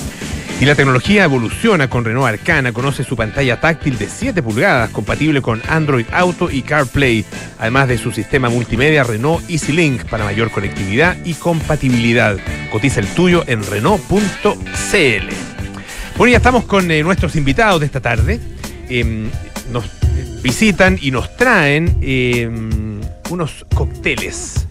[0.58, 2.72] Y la tecnología evoluciona con Renault Arcana.
[2.72, 7.26] Conoce su pantalla táctil de 7 pulgadas, compatible con Android Auto y CarPlay,
[7.58, 12.38] además de su sistema multimedia Renault EasyLink para mayor conectividad y compatibilidad.
[12.72, 14.46] Cotiza el tuyo en Renault.cl.
[16.16, 18.40] Bueno, ya estamos con eh, nuestros invitados de esta tarde.
[18.88, 19.28] Eh,
[19.70, 19.84] nos
[20.42, 22.50] visitan y nos traen eh,
[23.28, 24.65] unos cócteles.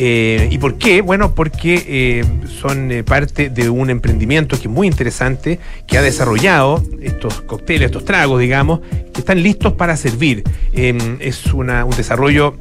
[0.00, 1.00] Eh, ¿Y por qué?
[1.00, 2.24] Bueno, porque eh,
[2.60, 7.86] son eh, parte de un emprendimiento que es muy interesante, que ha desarrollado estos cócteles,
[7.86, 8.80] estos tragos, digamos,
[9.12, 10.44] que están listos para servir.
[10.72, 12.54] es una- un desarrollo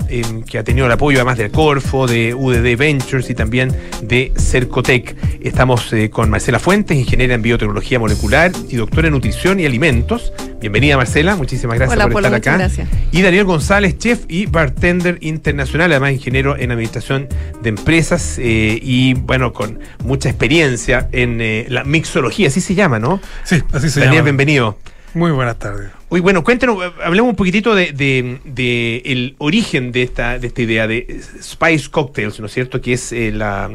[0.49, 3.71] que ha tenido el apoyo además del Corfo, de UDD Ventures y también
[4.01, 5.15] de Cercotec.
[5.41, 10.33] Estamos con Marcela Fuentes, ingeniera en biotecnología molecular y doctora en nutrición y alimentos.
[10.59, 12.57] Bienvenida Marcela, muchísimas gracias Hola, por Polo, estar acá.
[12.57, 12.89] gracias.
[13.11, 17.27] Y Daniel González, chef y bartender internacional, además ingeniero en administración
[17.61, 22.97] de empresas eh, y bueno, con mucha experiencia en eh, la mixología, así se llama,
[22.97, 23.21] ¿no?
[23.43, 24.23] Sí, así se Daniel, llama.
[24.25, 24.77] bienvenido.
[25.17, 25.89] Muy buenas tardes.
[26.09, 30.61] Uy, bueno, cuéntanos, eh, hablemos un poquitito de, de- el origen de esta, de esta
[30.61, 32.79] idea de Spice Cocktails, ¿no es cierto?
[32.81, 33.67] Que es eh, la-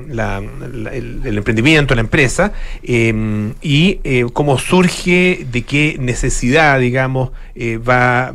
[0.93, 2.53] el, emprendimiento, la empresa,
[2.85, 8.33] eh, y eh, cómo surge, de qué necesidad, digamos, eh, va,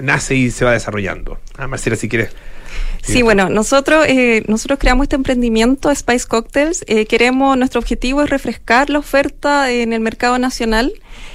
[0.00, 1.38] nace y se va desarrollando.
[1.58, 2.30] Ah, Marcela, si quieres.
[3.02, 6.84] Sí, bueno, nosotros, eh, nosotros creamos este emprendimiento Spice Cocktails.
[6.86, 10.92] Eh, queremos, nuestro objetivo es refrescar la oferta en el mercado nacional.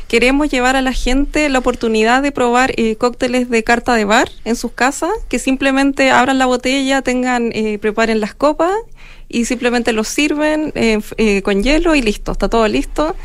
[0.08, 4.30] Queremos llevar a la gente la oportunidad de probar eh, cócteles de carta de bar
[4.46, 8.76] en sus casas, que simplemente abran la botella, tengan, eh, preparen las copas
[9.28, 13.16] y simplemente los sirven eh, eh, con hielo y listo, está todo listo.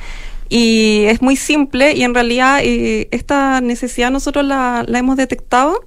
[0.49, 5.85] Y es muy simple y en realidad eh, esta necesidad nosotros la, la hemos detectado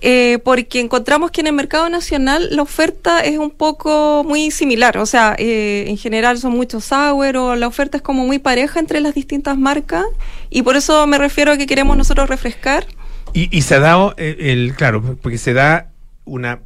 [0.00, 4.98] eh, porque encontramos que en el mercado nacional la oferta es un poco muy similar,
[4.98, 9.00] o sea, eh, en general son muchos sour la oferta es como muy pareja entre
[9.00, 10.04] las distintas marcas
[10.50, 12.86] y por eso me refiero a que queremos nosotros refrescar.
[13.32, 15.90] Y, y se ha dado, eh, el, claro, porque se da
[16.24, 16.60] una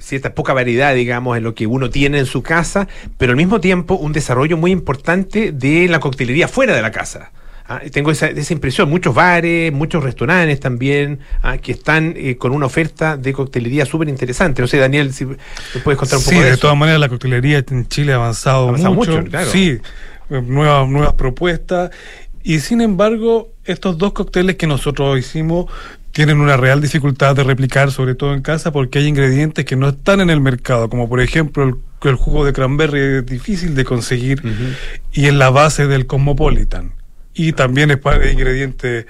[0.00, 2.88] cierta poca variedad, digamos, en lo que uno tiene en su casa,
[3.18, 7.32] pero al mismo tiempo un desarrollo muy importante de la coctelería fuera de la casa.
[7.72, 12.50] Ah, tengo esa, esa impresión, muchos bares, muchos restaurantes también, ah, que están eh, con
[12.50, 14.60] una oferta de coctelería súper interesante.
[14.60, 15.36] No sé, Daniel, si me
[15.84, 18.72] puedes contar un Sí, poco de, de todas maneras la coctelería en Chile ha avanzado,
[18.72, 18.92] mucho.
[18.92, 19.48] mucho, claro.
[19.52, 19.78] Sí,
[20.28, 21.92] nuevas, nuevas propuestas.
[22.42, 25.66] Y sin embargo, estos dos cócteles que nosotros hicimos
[26.10, 29.90] tienen una real dificultad de replicar, sobre todo en casa, porque hay ingredientes que no
[29.90, 33.84] están en el mercado, como por ejemplo el, el jugo de cranberry es difícil de
[33.84, 34.42] conseguir
[35.12, 36.94] y es la base del Cosmopolitan.
[37.34, 39.06] Y también es pa- ingrediente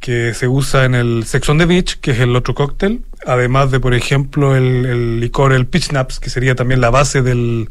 [0.00, 3.70] que se usa en el Sex on the Beach, que es el otro cóctel, además
[3.70, 7.70] de, por ejemplo, el, el licor, el Peach Naps, que sería también la base del,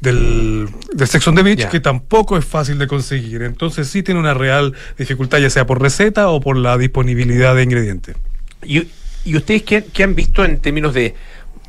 [0.00, 3.42] del, del Sex on the Beach, que tampoco es fácil de conseguir.
[3.42, 7.62] Entonces sí tiene una real dificultad, ya sea por receta o por la disponibilidad de
[7.62, 8.16] ingredientes.
[8.64, 8.88] ¿Y,
[9.24, 11.14] y ustedes qué, qué han visto en términos de,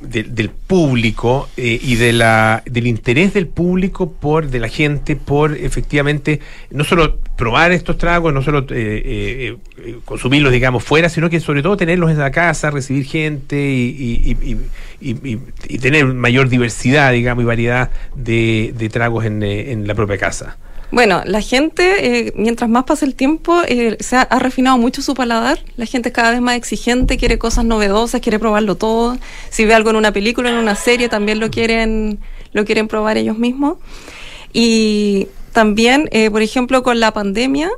[0.01, 5.15] de- del público eh, y de la, del interés del público por, de la gente,
[5.15, 6.39] por efectivamente
[6.71, 11.39] no solo probar estos tragos, no solo eh, eh, eh, consumirlos, digamos, fuera, sino que
[11.39, 14.35] sobre todo tenerlos en la casa, recibir gente y,
[15.01, 20.17] y- tener mayor diversidad, digamos, y variedad de, de tragos en, eh, en la propia
[20.17, 20.57] casa?
[20.91, 25.01] Bueno, la gente, eh, mientras más pasa el tiempo, eh, se ha, ha refinado mucho
[25.01, 25.59] su paladar.
[25.77, 29.17] La gente es cada vez más exigente, quiere cosas novedosas, quiere probarlo todo.
[29.49, 32.19] Si ve algo en una película, en una serie, también lo quieren,
[32.53, 33.77] lo quieren probar ellos mismos.
[34.51, 37.69] Y también, eh, por ejemplo, con la pandemia,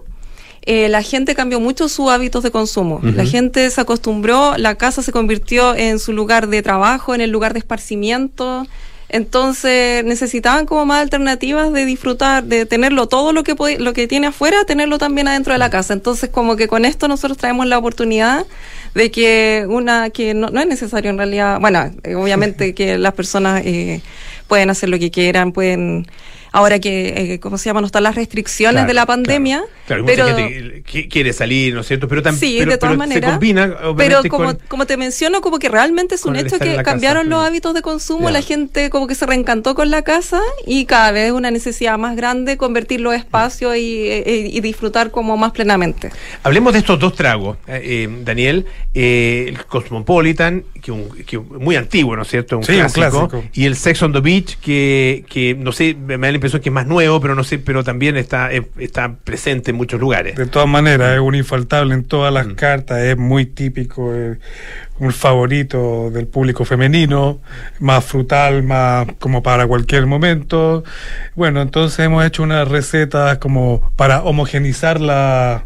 [0.64, 3.00] eh, la gente cambió mucho sus hábitos de consumo.
[3.02, 7.32] La gente se acostumbró, la casa se convirtió en su lugar de trabajo, en el
[7.32, 8.68] lugar de esparcimiento.
[9.14, 14.28] Entonces necesitaban como más alternativas de disfrutar, de tenerlo todo lo que lo que tiene
[14.28, 15.94] afuera, tenerlo también adentro de la casa.
[15.94, 18.46] Entonces como que con esto nosotros traemos la oportunidad
[18.96, 23.14] de que una que no, no es necesario en realidad, bueno, eh, obviamente que las
[23.14, 24.02] personas eh,
[24.48, 26.08] pueden hacer lo que quieran, pueden
[26.52, 27.82] ahora que, eh, ¿cómo se llama?
[27.82, 29.64] No están las restricciones Claro, de la pandemia.
[29.88, 32.08] Claro, pero, mucha gente que quiere salir, ¿no es cierto?
[32.08, 33.24] Pero también Sí, de todas maneras.
[33.30, 36.70] se combina, Pero como, con- como te menciono, como que realmente es un hecho que
[36.72, 38.32] casa, cambiaron los hábitos de consumo, Ya.
[38.32, 41.98] la gente como que se reencantó con la casa y cada vez es una necesidad
[41.98, 46.12] más grande convertir los espacios y, eh, y disfrutar como más plenamente.
[46.44, 48.66] Hablemos de estos dos tragos, eh, eh, Daniel.
[48.94, 52.58] eh, el Cosmopolitan, que, un, que un- muy antiguo, ¿no es cierto?
[52.58, 53.28] Un Sí, un clásico.
[53.30, 53.44] clásico.
[53.54, 56.74] Y el Sex on the Beach, que, que no sé, me da impresión que es
[56.74, 60.36] más nuevo, pero no sé, pero también está, está presente en muchos lugares.
[60.36, 64.40] De todas maneras, es un infaltable en todas las cartas, es muy típico, es
[65.00, 67.40] un favorito del público femenino,
[67.80, 70.84] más frutal, más como para cualquier momento.
[71.36, 75.66] Bueno, entonces hemos hecho unas recetas como para homogenizar la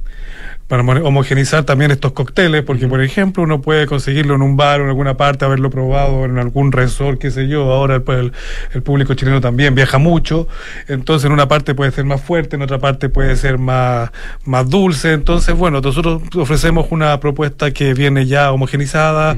[0.68, 4.80] para mo- homogenizar también estos cócteles, porque por ejemplo uno puede conseguirlo en un bar
[4.82, 8.34] o en alguna parte, haberlo probado en algún resort, qué sé yo, ahora pues, el,
[8.74, 10.48] el público chileno también viaja mucho,
[10.88, 14.10] entonces en una parte puede ser más fuerte, en otra parte puede ser más,
[14.44, 19.38] más dulce, entonces bueno, nosotros ofrecemos una propuesta que viene ya homogenizada,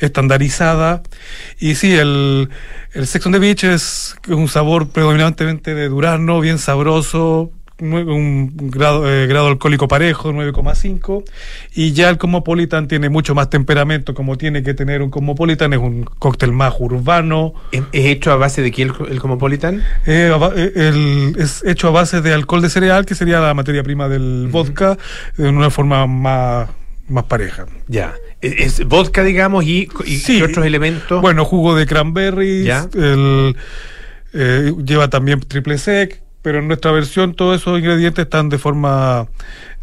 [0.00, 1.02] estandarizada,
[1.60, 2.48] y sí, el,
[2.94, 9.10] el Sex on the Beach es un sabor predominantemente de durazno, bien sabroso, un grado,
[9.10, 11.24] eh, grado alcohólico parejo, 9,5.
[11.74, 15.72] Y ya el Cosmopolitan tiene mucho más temperamento, como tiene que tener un Cosmopolitan.
[15.72, 17.54] Es un cóctel más urbano.
[17.72, 19.82] ¿Es, hecho a base de qué el, el Cosmopolitan?
[20.06, 23.82] Eh, eh, el- es hecho a base de alcohol de cereal, que sería la materia
[23.82, 24.96] prima del vodka,
[25.36, 26.68] de una forma más,
[27.08, 27.66] más pareja.
[27.88, 28.14] Ya.
[28.40, 30.38] Es, vodka, digamos, y, y Sí.
[30.38, 31.20] ¿qué otros elementos?
[31.20, 32.86] Bueno, jugo de cranberries, Ya.
[32.94, 33.56] el,
[34.34, 39.26] eh, lleva también triple sec, pero en nuestra versión todos esos ingredientes están de forma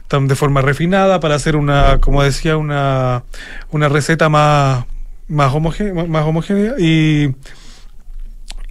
[0.03, 3.23] están de forma refinada para hacer una, como decía, una,
[3.71, 4.85] una receta más
[5.27, 7.33] más, homogé- más homogénea y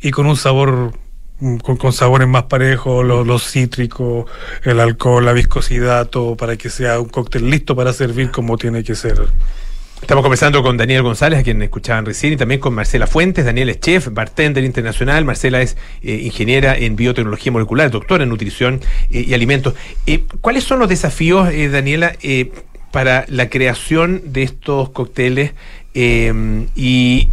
[0.03, 0.93] y con un sabor
[1.63, 4.27] con, con sabores más parejos, los, los cítricos,
[4.63, 8.85] el alcohol, la viscosidad, todo para que sea un cóctel listo para servir como tiene
[8.85, 9.27] que ser.
[10.03, 13.45] Estamos conversando con Daniel González, a quien escuchaban recién, y también con Marcela Fuentes.
[13.45, 15.25] Daniel es chef, bartender internacional.
[15.25, 18.81] Marcela es eh, ingeniera en biotecnología molecular, doctora en nutrición
[19.11, 19.75] eh, y alimentos.
[20.07, 22.15] Eh, ¿Cuáles son los desafíos, Daniela,
[22.91, 25.53] para la creación de estos cócteles?
[25.93, 26.33] eh,
[26.77, 27.29] y,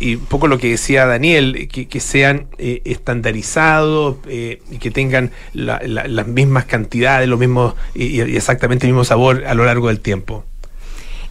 [0.00, 5.30] y- un poco lo que decía Daniel, que, sean eh, estandarizados eh, y que tengan
[5.54, 9.88] la- la- las mismas cantidades, los mismos y exactamente el mismo sabor a lo largo
[9.88, 10.44] del tiempo.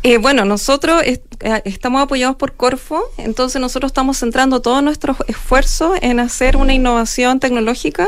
[0.04, 1.22] Eh, bueno, nosotros eh,
[1.64, 7.40] estamos apoyados por Corfo, entonces nosotros estamos centrando todos nuestros esfuerzos en hacer una innovación
[7.40, 8.08] tecnológica.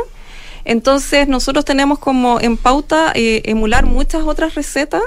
[0.65, 5.03] Entonces nosotros tenemos como en pauta eh, emular muchas otras recetas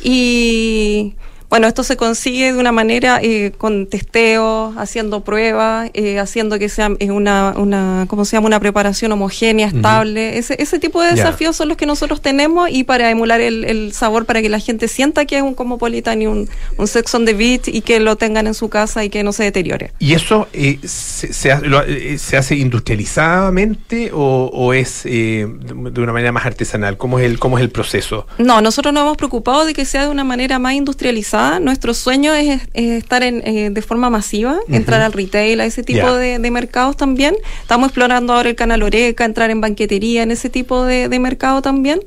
[0.00, 1.14] y
[1.50, 6.68] bueno, esto se consigue de una manera eh, con testeos, haciendo pruebas, eh, haciendo que
[6.68, 8.46] sea eh, una, una, ¿cómo se llama?
[8.48, 10.38] Una preparación homogénea, estable.
[10.38, 13.92] Ese, ese tipo de desafíos son los que nosotros tenemos y para emular el, el
[13.92, 17.24] sabor, para que la gente sienta que es un Cosmopolitan y un, un Sex on
[17.24, 19.92] the Beach y que lo tengan en su casa y que no se deteriore.
[19.98, 25.46] ¿Y eso eh, se, se hace, lo- eh, se hace industrializadamente o, o es eh,
[25.48, 26.96] de de una manera más artesanal?
[26.96, 28.26] ¿Cómo es el, cómo es el proceso?
[28.38, 31.33] No, nosotros nos hemos preocupado de que sea de una manera más industrializada.
[31.60, 35.82] Nuestro sueño es, es estar en, eh, de forma masiva, entrar al retail, a ese
[35.82, 37.34] tipo de, de mercados también.
[37.60, 41.60] Estamos explorando ahora el canal Oreca, entrar en banquetería, en ese tipo de, de mercado
[41.60, 42.00] también.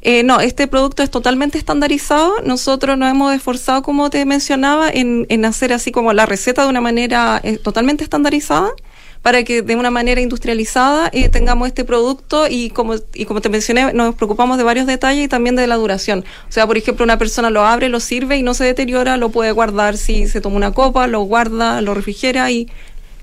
[0.00, 2.34] Eh, no, este producto es totalmente estandarizado.
[2.42, 6.68] Nosotros nos hemos esforzado, como te mencionaba, en, en hacer así como la receta de
[6.68, 8.70] una manera eh, totalmente estandarizada
[9.24, 13.48] para que de una manera industrializada eh, tengamos este producto y como, y como te
[13.48, 16.26] mencioné, nos preocupamos de varios detalles y también de la duración.
[16.46, 19.30] O sea, por ejemplo, una persona lo abre, lo sirve y no se deteriora, lo
[19.30, 22.68] puede guardar si se toma una copa, lo guarda, lo refrigera y,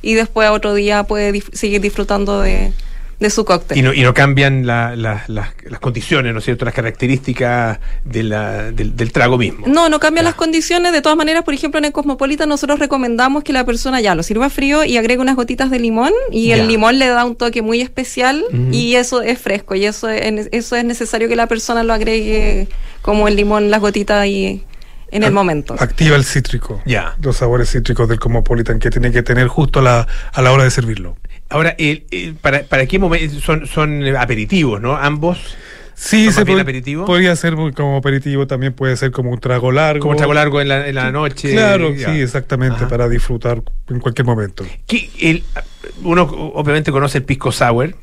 [0.02, 2.74] y después otro día puede seguir disfrutando de,
[3.22, 3.78] de su cóctel.
[3.78, 6.66] Y no, y no cambian la- la- las- las condiciones, ¿no es cierto?
[6.66, 9.66] Las características de la- del, del trago mismo.
[9.68, 10.92] No, no cambian las condiciones.
[10.92, 14.24] De todas maneras, por ejemplo, en el Cosmopolitan nosotros recomendamos que la persona ya lo
[14.24, 16.56] sirva frío y agregue unas gotitas de limón y Ya.
[16.56, 20.50] el limón le da un toque muy especial y eso es fresco y eso es,
[20.52, 22.68] eso es necesario que la persona lo agregue
[23.04, 24.64] como el limón, las gotitas ahí
[25.12, 25.76] en el momento.
[25.78, 26.82] Activa el cítrico.
[26.86, 27.16] Ya.
[27.22, 30.64] Los sabores cítricos del Cosmopolitan que tiene que tener justo a la, a la hora
[30.64, 31.18] de servirlo.
[31.52, 33.40] Ahora, el- el- ¿para, ¿para qué momento?
[33.40, 34.96] Son, son eh, aperitivos, ¿no?
[34.98, 35.38] Ambos.
[35.94, 37.06] Sí, ¿Son se aperitivo?
[37.06, 40.00] podría ser como aperitivo, también puede ser como un trago largo.
[40.00, 41.52] Como un trago largo en la, en la noche.
[41.52, 42.12] Claro, ya.
[42.12, 42.88] sí, exactamente, Ajá.
[42.88, 44.66] para disfrutar en cualquier momento.
[44.88, 45.44] Que el-
[46.04, 47.94] uno obviamente conoce el pisco sour.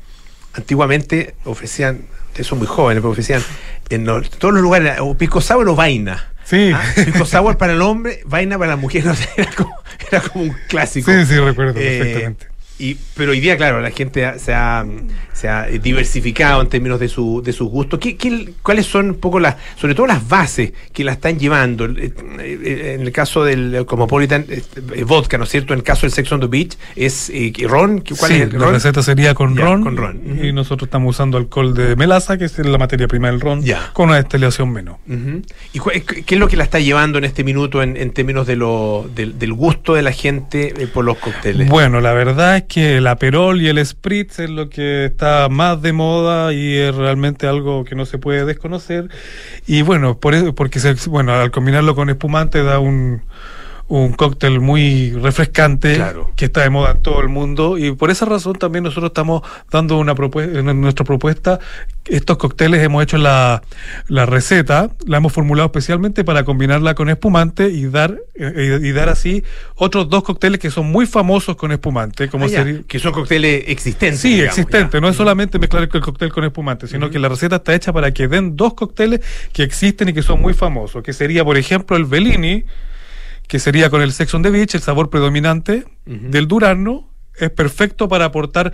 [0.53, 2.01] Antiguamente ofrecían,
[2.41, 3.41] son muy jóvenes, pero ofrecían
[3.89, 6.25] en los- todos los lugares, o pisco sour o vaina.
[6.45, 6.71] Sí.
[6.73, 9.05] Ah, pisco sour para el hombre, vaina para la mujer.
[9.05, 9.75] no sé, era, como,
[10.11, 11.11] era como un clásico.
[11.11, 12.47] Sí, sí, recuerdo Eh, perfectamente.
[12.79, 14.85] Y, pero hoy día, claro, la gente se ha,
[15.33, 17.99] se ha diversificado en términos de, su, de sus gustos.
[17.99, 21.85] ¿Qué, qué- cuáles son un poco las, sobre todo las bases que la están llevando?
[21.85, 25.73] Eh, eh, En el caso del Cosmopolitan, eh, vodka, ¿no es cierto?
[25.73, 27.99] En el caso del Sex on the Beach, ¿es eh, ron?
[28.17, 29.83] ¿Cuál Sí, es el la receta sería con ron.
[29.83, 30.39] con ron.
[30.41, 33.61] Y nosotros estamos usando alcohol de melaza, que es la materia prima del ron,
[33.91, 34.97] con una destilación menos.
[35.07, 35.41] Ujú.
[35.73, 35.91] ¿Y cu-
[36.25, 39.09] qué es lo que la está llevando en este minuto en, en términos de lo,
[39.13, 41.67] del, del gusto de la gente por los cócteles?
[41.67, 45.81] Bueno, la verdad es que el aperol y el spritz es lo que está más
[45.81, 49.09] de moda y es realmente algo que no se puede desconocer.
[49.67, 53.23] Y bueno, por eso, porque se, bueno, al combinarlo con espumante da un,
[53.89, 56.31] un cóctel muy refrescante Claro.
[56.35, 59.41] que está de moda en todo el mundo y por esa razón también nosotros estamos
[59.71, 61.59] dando una propuesta en nuestra propuesta
[62.05, 63.61] estos cócteles hemos hecho la,
[64.07, 69.09] la receta la hemos formulado especialmente para combinarla con espumante y dar eh, y dar
[69.09, 69.43] así
[69.75, 73.63] otros dos cócteles que son muy famosos con espumante como Ah, ya, que son cócteles
[73.67, 74.19] existentes.
[74.21, 74.97] Sí, digamos, existente.
[74.97, 75.01] ya.
[75.01, 78.11] No es solamente mezclar el cóctel con espumante, sino que la receta está hecha para
[78.13, 79.19] que den dos cócteles
[79.51, 81.03] que existen y que son muy famosos.
[81.03, 82.63] Que sería, por ejemplo, el Bellini,
[83.49, 87.09] que sería con el Sex on the Beach, el sabor predominante del durazno.
[87.35, 88.73] Es perfecto para aportar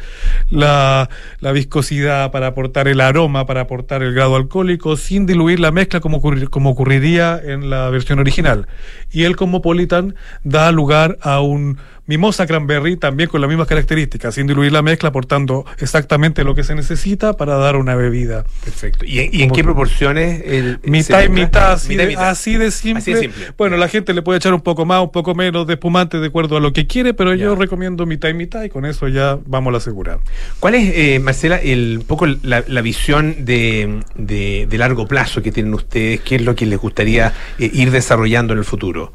[0.49, 1.07] la,
[1.39, 5.99] la viscosidad, para aportar el aroma, para aportar el grado alcohólico, sin diluir la mezcla
[5.99, 8.67] como, ocurrir- como ocurriría en la versión original.
[9.11, 11.78] Y el Cosmopolitan da lugar a un
[12.08, 16.64] mimosa cranberry también con las mismas características, sin diluir la mezcla, aportando exactamente lo que
[16.64, 18.45] se necesita para dar una bebida.
[18.64, 19.06] Perfecto.
[19.06, 20.41] ¿Y, en- y en Como qué proporciones?
[20.45, 22.30] El, Mitad y mitad, así, Mitad de, mitad.
[22.30, 22.99] así de simple.
[23.01, 23.45] Así de simple.
[23.58, 26.28] Bueno, la gente le puede echar un poco más, un poco menos de espumante de
[26.28, 29.38] acuerdo a lo que quiere, pero yo recomiendo mitad y mitad y con eso ya
[29.45, 30.20] vamos a la segura.
[30.60, 35.41] ¿Cuál es, eh, Marcela, el un poco la, la visión de, de- de largo plazo
[35.41, 36.22] que tienen ustedes?
[36.22, 39.12] ¿Qué es lo que les gustaría eh, ir desarrollando en el futuro?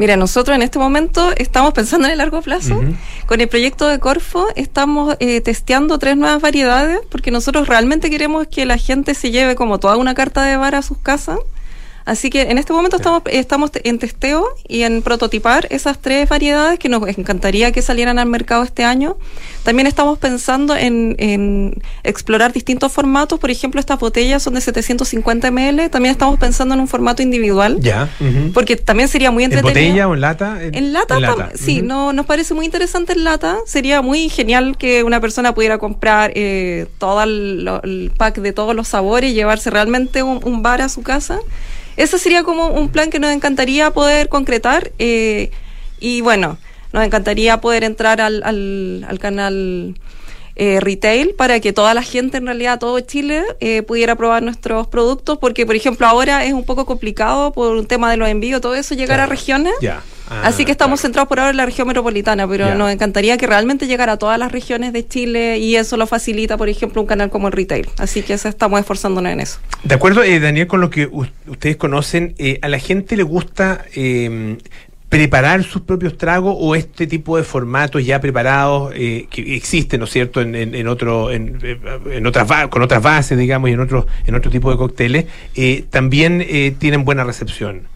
[0.00, 2.80] Mira, nosotros en este momento estamos pensando en el largo plazo.
[3.26, 8.46] Con el proyecto de Corfo estamos eh, testeando tres nuevas variedades porque nosotros realmente queremos
[8.46, 11.38] que la gente se lleve como toda una carta de bar a sus casas.
[12.04, 12.96] Así que en este momento
[13.30, 18.26] estamos, en testeo y en prototipar esas tres variedades que nos encantaría que salieran al
[18.28, 19.16] mercado este año.
[19.62, 23.38] También estamos pensando en, en explorar distintos formatos.
[23.38, 25.90] Por ejemplo, estas botellas son de 750 ml.
[25.90, 27.78] También estamos pensando en un formato individual.
[27.80, 28.08] Ya.
[28.54, 29.84] Porque también sería muy ¿En entretenido.
[29.92, 30.58] botella o en lata?
[30.62, 31.86] En lata, tam- sí, Ujú.
[31.86, 33.58] no, nos parece muy interesante en lata.
[33.66, 38.88] Sería muy genial que una persona pudiera comprar eh, todo el, pack de todos los
[38.88, 41.38] sabores y llevarse realmente un, un bar a su casa.
[42.00, 44.90] Ese sería como un plan que nos encantaría poder concretar.
[44.98, 45.50] eh,
[46.00, 46.56] y bueno,
[46.94, 49.94] nos encantaría poder entrar al, al, al canal
[50.56, 54.86] eh, retail para que toda la gente, en realidad todo Chile, eh, pudiera probar nuestros
[54.86, 58.62] productos, porque por ejemplo ahora es un poco complicado por un tema de los envíos,
[58.62, 59.74] todo eso, llegar a regiones.
[60.30, 63.46] Ah, Así que estamos centrados por ahora en la región metropolitana, pero nos encantaría que
[63.46, 67.08] realmente llegara a todas las regiones de Chile y eso lo facilita, por ejemplo, un
[67.08, 67.88] canal como el retail.
[67.98, 69.58] Así que estamos esforzándonos en eso.
[69.82, 71.06] De acuerdo, eh, Daniel, con lo que
[71.46, 74.56] ustedes conocen, eh, ¿a la gente le gusta eh,
[75.10, 80.04] preparar sus propios tragos o este tipo de formatos ya preparados eh, que existen, ¿no
[80.04, 81.78] es cierto?, en, en, en otro, en, eh,
[82.12, 85.26] en otras con otras bases, digamos, y en otro, en otro tipo de cócteles,
[85.56, 87.88] eh, también eh, tienen buena recepción.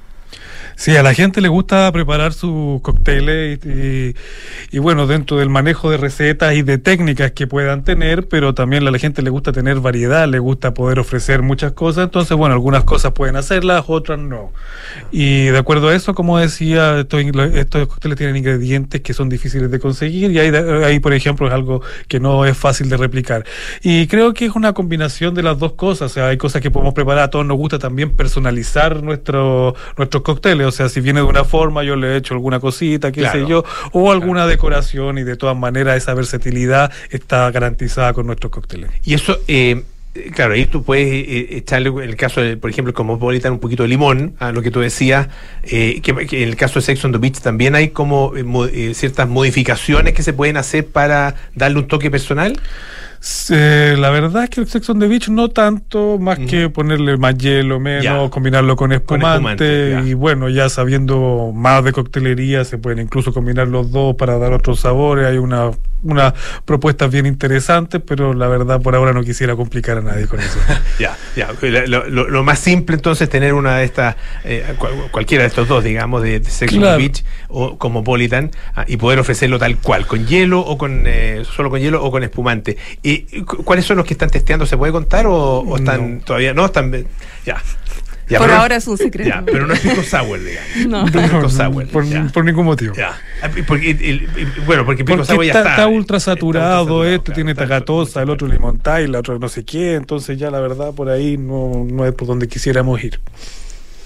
[0.76, 4.14] Sí, a la gente le gusta preparar sus cócteles y, y-
[4.72, 8.86] y bueno, dentro del manejo de recetas y de técnicas que puedan tener, pero también
[8.86, 12.54] a la gente le gusta tener variedad, le gusta poder ofrecer muchas cosas, entonces bueno,
[12.54, 14.52] algunas cosas pueden hacerlas, otras no.
[15.12, 17.22] Y de acuerdo a eso, como decía, estos,
[17.54, 20.52] estos cócteles tienen ingredientes que son difíciles de conseguir y ahí,
[20.84, 23.44] ahí, por ejemplo, es algo que no es fácil de replicar.
[23.82, 26.70] Y creo que es una combinación de las dos cosas, o sea, hay cosas que
[26.72, 31.20] podemos preparar, a todos nos gusta también personalizar nuestro, nuestros cócteles, o sea, si viene
[31.20, 33.40] de una forma, yo le he hecho alguna cosita, qué Claro.
[33.40, 38.50] sé yo, o alguna decoración y de todas maneras esa versatilidad está garantizada con nuestros
[38.52, 38.90] cócteles.
[39.04, 39.82] Y eso, eh,
[40.34, 43.58] claro, ahí tú puedes eh, echarle, en el caso, de, por ejemplo, como Cosmopolitan, un
[43.60, 45.28] poquito de limón, a lo que tú decías,
[45.64, 48.42] eh, que, que en el caso de Sex on the Beach también hay como eh,
[48.44, 52.58] mo- eh, ciertas modificaciones que se pueden hacer para darle un toque personal.
[53.50, 57.16] Eh, la verdad es que el Sex on the Beach no tanto, más que ponerle
[57.16, 58.28] más hielo, menos, Ya.
[58.30, 63.90] combinarlo con espumante, y bueno, ya sabiendo más de coctelería, se pueden incluso combinar los
[63.90, 65.70] dos para dar otros sabores, hay una
[66.06, 66.34] unas
[66.66, 70.58] propuestas bien interesantes, pero la verdad por ahora no quisiera complicar a nadie con eso.
[70.98, 71.48] Ya, ya.
[71.86, 74.14] Lo, lo- lo más simple entonces tener una de estas,
[74.44, 76.98] eh, cual- cualquiera de estos dos, digamos, de, de Sex on Claro.
[76.98, 81.42] the Beach o Cosmopolitan, ah, y poder ofrecerlo tal cual, con hielo o con eh,
[81.56, 82.76] solo con hielo o con espumante.
[83.02, 84.66] ¿Y cu- cuáles son los que están testeando?
[84.66, 86.66] ¿Se puede contar o, o están todavía no?
[86.66, 86.92] Están
[87.44, 87.62] ya.
[88.26, 89.28] Ya, Por pero- ahora es un secreto.
[89.28, 90.68] Ya, pero no es pisco sour, digamos.
[90.88, 91.02] No.
[91.02, 91.86] No es pisco sour.
[91.88, 92.94] por, por ningún motivo.
[92.94, 93.12] Ya.
[93.42, 94.02] Ah, Porque, el-
[94.36, 95.70] el- bueno, porque pisco Porque sour ya está, está.
[95.72, 99.64] está ultra saturado, esto claro, tiene está tagatosa, el otro limontay, la otra no sé
[99.66, 103.20] qué, entonces ya la verdad por ahí no, no es por donde quisiéramos ir.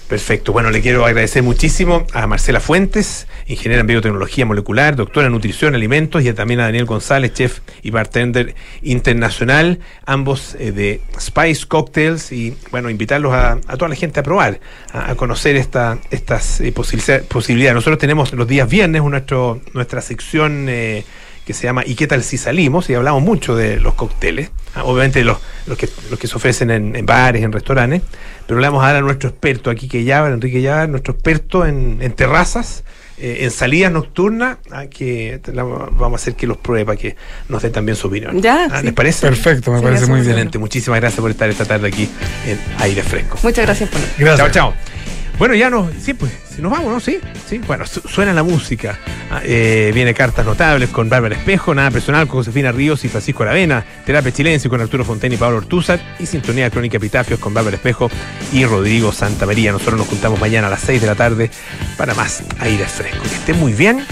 [0.09, 0.53] Perfecto.
[0.53, 5.75] Bueno, le quiero agradecer muchísimo a Marcela Fuentes, ingeniera en biotecnología molecular, doctora en nutrición,
[5.75, 12.31] alimentos, y también a Daniel González, chef y bartender internacional, ambos eh, de Spice Cocktails,
[12.31, 14.59] y bueno, invitarlos a, toda la gente a probar,
[14.93, 17.75] a, conocer esta, estas eh, posibilidad- posibilidades.
[17.75, 21.05] Nosotros tenemos los días viernes nuestro, nuestra sección eh,
[21.49, 22.87] que se llama ¿Y qué tal si salimos?
[22.91, 26.69] Y hablamos mucho de los cócteles, ah, obviamente los, los, que, los que se ofrecen
[26.69, 28.03] en, en bares, en restaurantes,
[28.45, 31.65] pero le vamos a dar a nuestro experto aquí, que Yabar, Enrique Yabar, nuestro experto
[31.65, 32.83] en, en terrazas,
[33.17, 37.15] eh, en salidas nocturnas, ah, que la- vamos a hacer que los pruebe para que
[37.47, 38.39] nos dé también su opinión.
[38.43, 38.85] Ya, Ah, sí.
[38.85, 39.25] ¿Les parece?
[39.25, 40.29] Perfecto, me parece muy bien.
[40.33, 42.07] Excelente, muchísimas gracias por estar esta tarde aquí
[42.45, 43.39] en Aire Fresco.
[43.41, 44.37] Muchas gracias por Gracias.
[44.37, 44.98] Chao, chao.
[45.39, 46.99] Bueno, ya nos, sí, pues, si nos vamos, ¿no?
[46.99, 47.17] Sí,
[47.47, 47.59] sí.
[47.65, 48.99] Bueno, su- suena la música.
[49.31, 53.43] Ah, eh, viene Cartas Notables con Bárbara Espejo, Nada Personal con Josefina Ríos y Francisco
[53.43, 57.77] Aravena, Terapia Chilense con Arturo Fontaine y Pablo Ortúzar, y Sintonía Crónica Epitafios con Bárbara
[57.77, 58.11] Espejo
[58.51, 59.71] y Rodrigo Santa María.
[59.71, 61.49] Nosotros nos juntamos mañana a las 6 de la tarde
[61.97, 63.23] para más aire fresco.
[63.23, 64.03] Que estén muy bien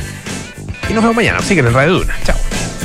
[0.89, 1.41] y nos vemos mañana.
[1.41, 2.15] Sigan en Radio Duna.
[2.23, 2.37] Chao.